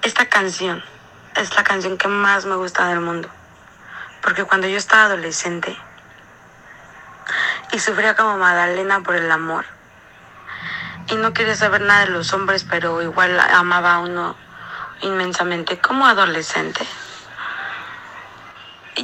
Esta 0.03 0.28
canción 0.28 0.84
es 1.39 1.55
la 1.55 1.64
canción 1.64 1.97
que 1.97 2.07
más 2.07 2.45
me 2.45 2.55
gusta 2.55 2.88
del 2.88 3.01
mundo. 3.01 3.30
Porque 4.24 4.43
cuando 4.43 4.68
yo 4.68 4.78
estaba 4.78 5.05
adolescente 5.05 5.78
y 7.72 7.80
sufría 7.80 8.16
como 8.16 8.38
Magdalena 8.38 9.01
por 9.01 9.16
el 9.16 9.32
amor 9.32 9.66
y 11.09 11.16
no 11.16 11.34
quería 11.34 11.55
saber 11.55 11.82
nada 11.82 12.05
de 12.05 12.12
los 12.12 12.34
hombres, 12.34 12.66
pero 12.68 13.01
igual 13.01 13.39
amaba 13.39 13.95
a 13.95 13.99
uno 13.99 14.36
inmensamente 15.01 15.79
como 15.79 16.05
adolescente. 16.05 16.85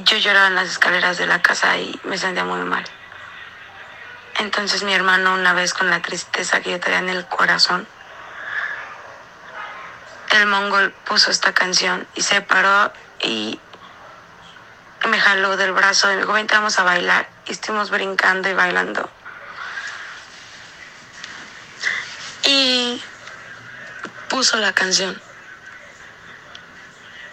Yo 0.03 0.17
lloraba 0.17 0.47
en 0.47 0.55
las 0.55 0.69
escaleras 0.69 1.17
de 1.17 1.27
la 1.27 1.41
casa 1.41 1.77
y 1.77 1.99
me 2.03 2.17
sentía 2.17 2.43
muy 2.43 2.61
mal. 2.61 2.83
Entonces 4.39 4.83
mi 4.83 4.93
hermano 4.93 5.33
una 5.33 5.53
vez 5.53 5.73
con 5.73 5.89
la 5.89 6.01
tristeza 6.01 6.61
que 6.61 6.71
yo 6.71 6.79
traía 6.79 6.99
en 6.99 7.09
el 7.09 7.25
corazón, 7.25 7.87
el 10.31 10.45
mongol 10.45 10.91
puso 11.05 11.31
esta 11.31 11.53
canción 11.53 12.07
y 12.15 12.21
se 12.21 12.41
paró 12.41 12.91
y 13.21 13.59
me 15.07 15.19
jaló 15.19 15.57
del 15.57 15.71
brazo 15.71 16.11
y 16.11 16.15
me 16.15 16.21
dijo, 16.21 16.33
vente, 16.33 16.55
vamos 16.55 16.77
a 16.79 16.83
bailar. 16.83 17.29
Y 17.45 17.51
estuvimos 17.53 17.89
brincando 17.89 18.49
y 18.49 18.53
bailando. 18.53 19.09
Y 22.43 23.01
puso 24.29 24.57
la 24.57 24.73
canción. 24.73 25.19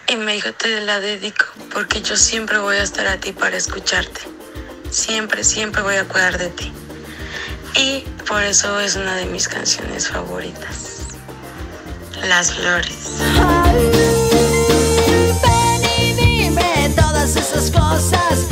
Y 0.06 0.16
me 0.16 0.34
dijo, 0.34 0.52
te 0.52 0.80
la 0.82 1.00
dedico 1.00 1.46
porque 1.72 2.02
yo 2.02 2.16
siempre 2.16 2.58
voy 2.58 2.76
a 2.76 2.82
estar 2.82 3.06
a 3.06 3.18
ti 3.18 3.32
para 3.32 3.56
escucharte. 3.56 4.20
Siempre, 4.90 5.44
siempre 5.44 5.82
voy 5.82 5.96
a 5.96 6.04
cuidar 6.04 6.36
de 6.38 6.50
ti. 6.50 6.72
Y 7.74 8.04
por 8.26 8.42
eso 8.42 8.78
es 8.80 8.96
una 8.96 9.16
de 9.16 9.26
mis 9.26 9.48
canciones 9.48 10.08
favoritas. 10.08 11.06
Las 12.28 12.52
flores. 12.52 13.18
Ven 15.42 15.90
y 15.98 16.12
dime 16.14 16.92
todas 16.94 17.36
esas 17.36 17.70
cosas. 17.70 18.46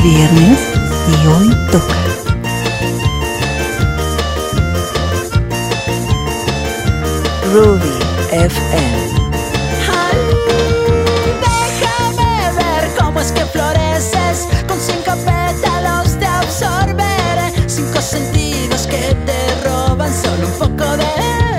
Es 0.00 0.04
viernes 0.04 0.58
y 1.08 1.26
hoy 1.26 1.48
toca. 1.70 1.94
Ruby 7.52 7.92
FM. 8.32 9.10
Déjame 11.42 12.52
ver 12.56 12.90
cómo 12.98 13.20
es 13.20 13.30
que 13.32 13.44
floreces 13.44 14.48
con 14.66 14.80
cinco 14.80 15.12
pétalos 15.26 16.18
te 16.18 16.26
absorberé 16.26 17.52
cinco 17.66 18.00
sentidos 18.00 18.86
que 18.86 19.14
te 19.26 19.68
roban 19.68 20.12
solo 20.14 20.46
un 20.46 20.52
poco 20.58 20.96
de 20.96 21.49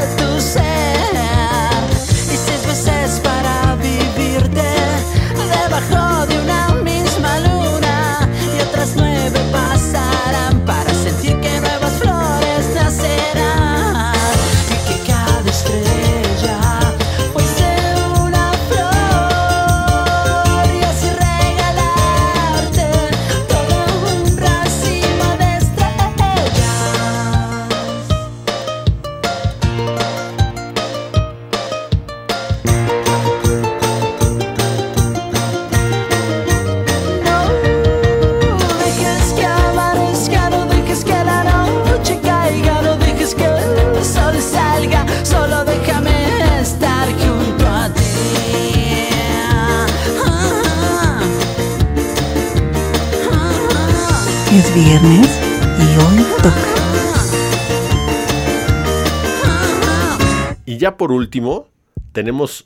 último, 61.31 61.69
tenemos 62.11 62.61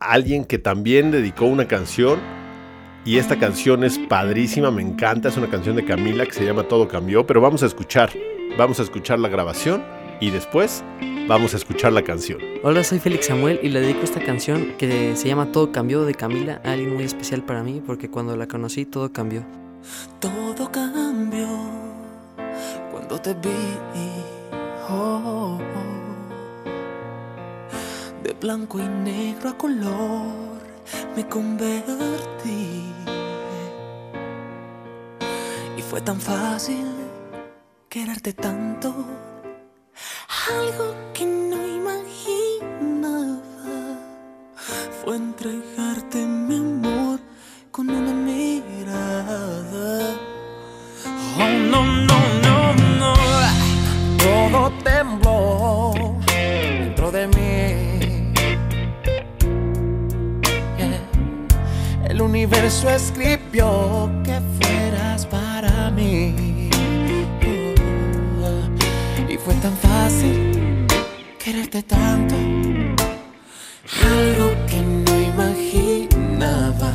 a 0.00 0.10
alguien 0.10 0.44
que 0.44 0.58
también 0.58 1.12
dedicó 1.12 1.44
una 1.44 1.68
canción 1.68 2.18
y 3.04 3.18
esta 3.18 3.38
canción 3.38 3.84
es 3.84 3.96
padrísima, 3.96 4.72
me 4.72 4.82
encanta, 4.82 5.28
es 5.28 5.36
una 5.36 5.48
canción 5.48 5.76
de 5.76 5.84
Camila 5.84 6.26
que 6.26 6.32
se 6.32 6.44
llama 6.44 6.64
Todo 6.64 6.88
cambió, 6.88 7.24
pero 7.28 7.40
vamos 7.40 7.62
a 7.62 7.66
escuchar, 7.66 8.10
vamos 8.58 8.80
a 8.80 8.82
escuchar 8.82 9.20
la 9.20 9.28
grabación 9.28 9.84
y 10.20 10.30
después 10.30 10.82
vamos 11.28 11.54
a 11.54 11.58
escuchar 11.58 11.92
la 11.92 12.02
canción. 12.02 12.40
Hola, 12.64 12.82
soy 12.82 12.98
Félix 12.98 13.26
Samuel 13.26 13.60
y 13.62 13.68
le 13.68 13.82
dedico 13.82 14.00
esta 14.02 14.18
canción 14.18 14.72
que 14.78 15.14
se 15.14 15.28
llama 15.28 15.52
Todo 15.52 15.70
cambió 15.70 16.04
de 16.04 16.14
Camila 16.16 16.60
a 16.64 16.72
alguien 16.72 16.94
muy 16.94 17.04
especial 17.04 17.44
para 17.44 17.62
mí 17.62 17.80
porque 17.86 18.10
cuando 18.10 18.34
la 18.34 18.48
conocí 18.48 18.84
todo 18.84 19.12
cambió. 19.12 19.46
Todo 20.18 20.72
cambió 20.72 21.46
cuando 22.90 23.20
te 23.20 23.32
vi. 23.34 24.07
Blanco 28.40 28.78
y 28.78 28.88
negro 28.88 29.50
a 29.50 29.58
color 29.58 30.58
me 31.16 31.26
convertí. 31.28 32.84
Y 35.76 35.82
fue 35.82 36.00
tan 36.00 36.20
fácil 36.20 36.86
quererte 37.88 38.32
tanto. 38.32 38.94
Algo 40.50 40.94
que 41.12 41.26
no 41.26 41.66
imaginaba 41.66 43.40
fue 45.02 45.16
entregarte 45.16 46.24
mi 46.24 46.56
amor 46.56 46.97
tanto. 71.82 72.34
Algo 74.02 74.48
que 74.68 74.80
no 75.04 75.14
imaginaba 75.32 76.92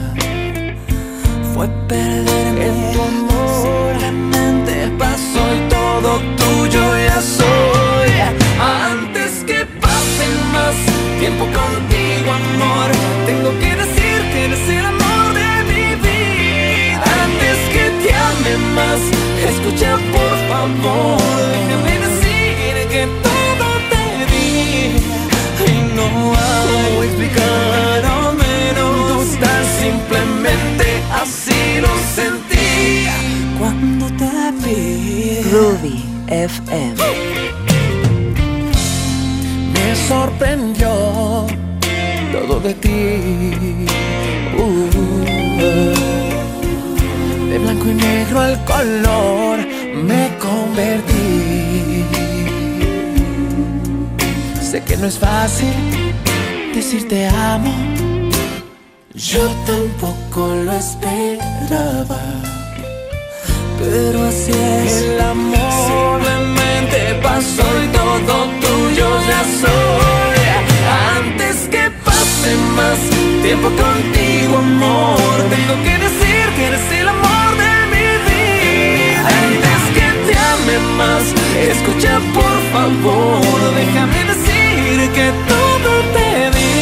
fue 1.53 1.67
perderme 1.87 2.65
en 2.67 2.93
tu 2.93 3.01
amor. 3.01 3.49
Simplemente 3.61 4.91
pasó 4.97 5.43
y 5.55 5.69
todo 5.69 6.19
tuyo 6.41 6.83
ya 6.97 7.21
soy. 7.21 8.11
Antes 8.59 9.43
que 9.45 9.65
pase 9.79 10.25
más 10.51 10.75
tiempo 11.19 11.45
contigo, 11.45 12.31
amor, 12.31 12.89
tengo 13.25 13.51
que 13.59 13.75
decir 13.75 14.17
que 14.31 14.45
eres 14.45 14.69
el 14.69 14.85
amor 14.85 15.33
de 15.41 15.51
mi 15.71 15.87
vida. 16.07 17.03
Antes 17.25 17.57
que 17.73 17.83
te 18.01 18.13
ame 18.13 18.53
más, 18.75 19.01
escucha 19.49 19.91
por 20.15 20.35
favor, 20.49 21.42
de 42.63 42.73
ti. 42.75 43.85
Uh, 44.57 44.89
de 47.49 47.59
blanco 47.59 47.85
y 47.89 47.93
negro 47.93 48.39
al 48.39 48.63
color 48.63 49.59
me 49.95 50.29
convertí. 50.39 52.05
Sé 54.61 54.81
que 54.83 54.95
no 54.97 55.07
es 55.07 55.19
fácil 55.19 55.73
decir 56.73 57.07
te 57.07 57.27
amo. 57.27 57.73
Yo 59.13 59.45
tampoco 59.67 60.55
lo 60.55 60.71
esperaba. 60.71 62.21
Pero 63.79 64.23
así 64.23 64.51
es 64.51 65.01
el 65.01 65.21
amor. 65.21 65.59
Simplemente 65.87 67.19
pasó 67.21 67.65
y 67.83 67.87
todo 67.87 68.47
tuyo 68.61 69.07
ya 69.27 69.43
soy. 69.61 70.32
Más 72.75 72.97
tiempo 73.43 73.67
contigo, 73.69 74.57
amor, 74.57 75.37
tengo 75.49 75.75
que 75.83 75.97
decir 75.99 76.43
que 76.55 76.65
eres 76.65 76.91
el 76.91 77.07
amor 77.07 77.51
de 77.63 77.73
mi 77.93 78.07
vida. 78.29 79.27
Antes 79.43 79.81
que 79.95 80.07
te 80.25 80.35
ame 80.37 80.77
más, 80.97 81.23
escucha 81.69 82.19
por 82.33 82.57
favor, 82.73 83.75
déjame 83.75 84.23
decir 84.25 85.11
que 85.13 85.31
todo 85.47 85.91
te 86.15 86.29
di. 86.57 86.75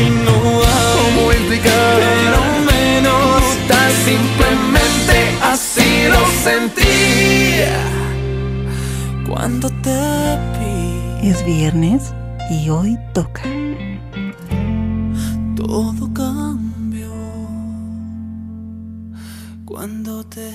Y 0.00 0.10
no 0.24 0.36
hay 0.62 0.88
cómo 0.96 1.32
explicar, 1.32 1.96
pero 1.98 2.40
menos 2.72 3.42
tan 3.66 3.90
simplemente 4.04 5.16
así 5.42 5.90
lo 6.08 6.22
sentí. 6.44 7.64
Cuando 9.28 9.70
te 9.82 10.38
vi, 10.60 11.28
Es 11.28 11.44
viernes 11.44 12.14
y 12.50 12.70
hoy 12.70 12.96
toca. 13.12 13.42
Todo 15.68 16.10
cambió. 16.14 17.10
Cuando 19.66 20.24
te 20.24 20.50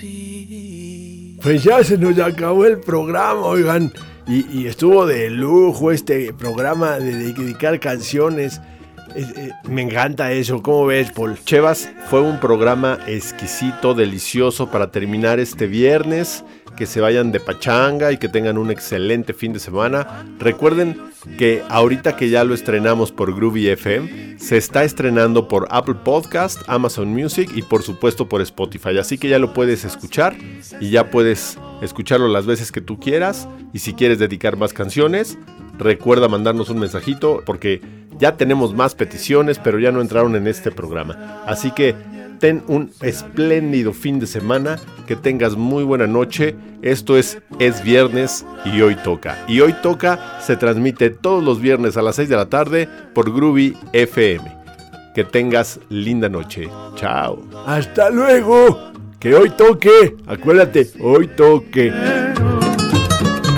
vi. 0.00 1.36
Pues 1.42 1.64
ya 1.64 1.82
se 1.82 1.98
nos 1.98 2.16
acabó 2.20 2.64
el 2.66 2.78
programa, 2.78 3.40
oigan. 3.40 3.92
Y, 4.28 4.46
y 4.56 4.66
estuvo 4.68 5.04
de 5.04 5.30
lujo 5.30 5.90
este 5.90 6.32
programa 6.32 7.00
de 7.00 7.32
dedicar 7.34 7.80
canciones. 7.80 8.60
Es- 9.16 9.36
eh, 9.36 9.50
me 9.68 9.82
encanta 9.82 10.30
eso. 10.30 10.62
¿Cómo 10.62 10.86
ves, 10.86 11.10
Paul? 11.10 11.36
Chevas, 11.44 11.90
fue 12.08 12.20
un 12.20 12.38
programa 12.38 13.00
exquisito, 13.08 13.94
delicioso 13.94 14.70
para 14.70 14.92
terminar 14.92 15.40
este 15.40 15.66
viernes. 15.66 16.44
Que 16.76 16.86
se 16.86 17.00
vayan 17.00 17.32
de 17.32 17.40
pachanga 17.40 18.12
y 18.12 18.16
que 18.16 18.28
tengan 18.28 18.58
un 18.58 18.70
excelente 18.70 19.34
fin 19.34 19.52
de 19.52 19.60
semana. 19.60 20.24
Recuerden 20.38 20.96
que 21.38 21.62
ahorita 21.68 22.16
que 22.16 22.30
ya 22.30 22.44
lo 22.44 22.54
estrenamos 22.54 23.12
por 23.12 23.34
Groovy 23.34 23.68
FM, 23.68 24.38
se 24.38 24.56
está 24.56 24.84
estrenando 24.84 25.48
por 25.48 25.68
Apple 25.70 25.96
Podcast, 26.04 26.62
Amazon 26.66 27.08
Music 27.08 27.50
y 27.54 27.62
por 27.62 27.82
supuesto 27.82 28.28
por 28.28 28.40
Spotify. 28.40 28.98
Así 28.98 29.18
que 29.18 29.28
ya 29.28 29.38
lo 29.38 29.52
puedes 29.52 29.84
escuchar 29.84 30.36
y 30.80 30.90
ya 30.90 31.10
puedes 31.10 31.58
escucharlo 31.80 32.28
las 32.28 32.46
veces 32.46 32.72
que 32.72 32.80
tú 32.80 32.98
quieras. 32.98 33.48
Y 33.72 33.78
si 33.78 33.94
quieres 33.94 34.18
dedicar 34.18 34.56
más 34.56 34.72
canciones, 34.72 35.38
recuerda 35.78 36.28
mandarnos 36.28 36.70
un 36.70 36.78
mensajito 36.80 37.42
porque 37.46 37.80
ya 38.18 38.36
tenemos 38.36 38.74
más 38.74 38.94
peticiones, 38.94 39.58
pero 39.58 39.78
ya 39.78 39.92
no 39.92 40.00
entraron 40.00 40.36
en 40.36 40.46
este 40.46 40.70
programa. 40.70 41.42
Así 41.46 41.70
que 41.72 41.94
ten 42.42 42.60
un 42.66 42.90
espléndido 43.02 43.92
fin 43.92 44.18
de 44.18 44.26
semana, 44.26 44.76
que 45.06 45.14
tengas 45.14 45.56
muy 45.56 45.84
buena 45.84 46.08
noche. 46.08 46.56
Esto 46.82 47.16
es 47.16 47.38
Es 47.60 47.84
Viernes 47.84 48.44
y 48.64 48.80
hoy 48.80 48.96
toca. 48.96 49.38
Y 49.46 49.60
hoy 49.60 49.72
toca 49.80 50.40
se 50.40 50.56
transmite 50.56 51.10
todos 51.10 51.44
los 51.44 51.60
viernes 51.60 51.96
a 51.96 52.02
las 52.02 52.16
6 52.16 52.28
de 52.28 52.36
la 52.36 52.46
tarde 52.46 52.88
por 53.14 53.32
Groovy 53.32 53.76
FM. 53.92 54.42
Que 55.14 55.22
tengas 55.22 55.78
linda 55.88 56.28
noche. 56.28 56.68
Chao. 56.96 57.44
Hasta 57.64 58.10
luego. 58.10 58.90
Que 59.20 59.36
hoy 59.36 59.50
toque. 59.50 60.16
Acuérdate, 60.26 60.90
hoy 61.00 61.28
toque. 61.28 61.92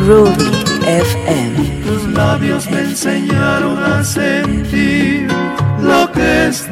Ruby 0.06 0.44
FM. 0.86 1.82
Tus 1.86 2.12
labios 2.12 2.70
me 2.70 2.80
enseñaron 2.80 3.82
a 3.82 4.04
sentir 4.04 5.26
lo 5.80 6.12
que 6.12 6.48
es. 6.48 6.68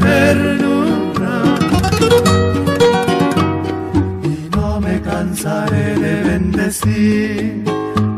De 6.73 6.87
bendecir 6.87 7.65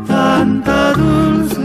tanta 0.07 0.93
dulzura. 0.93 1.64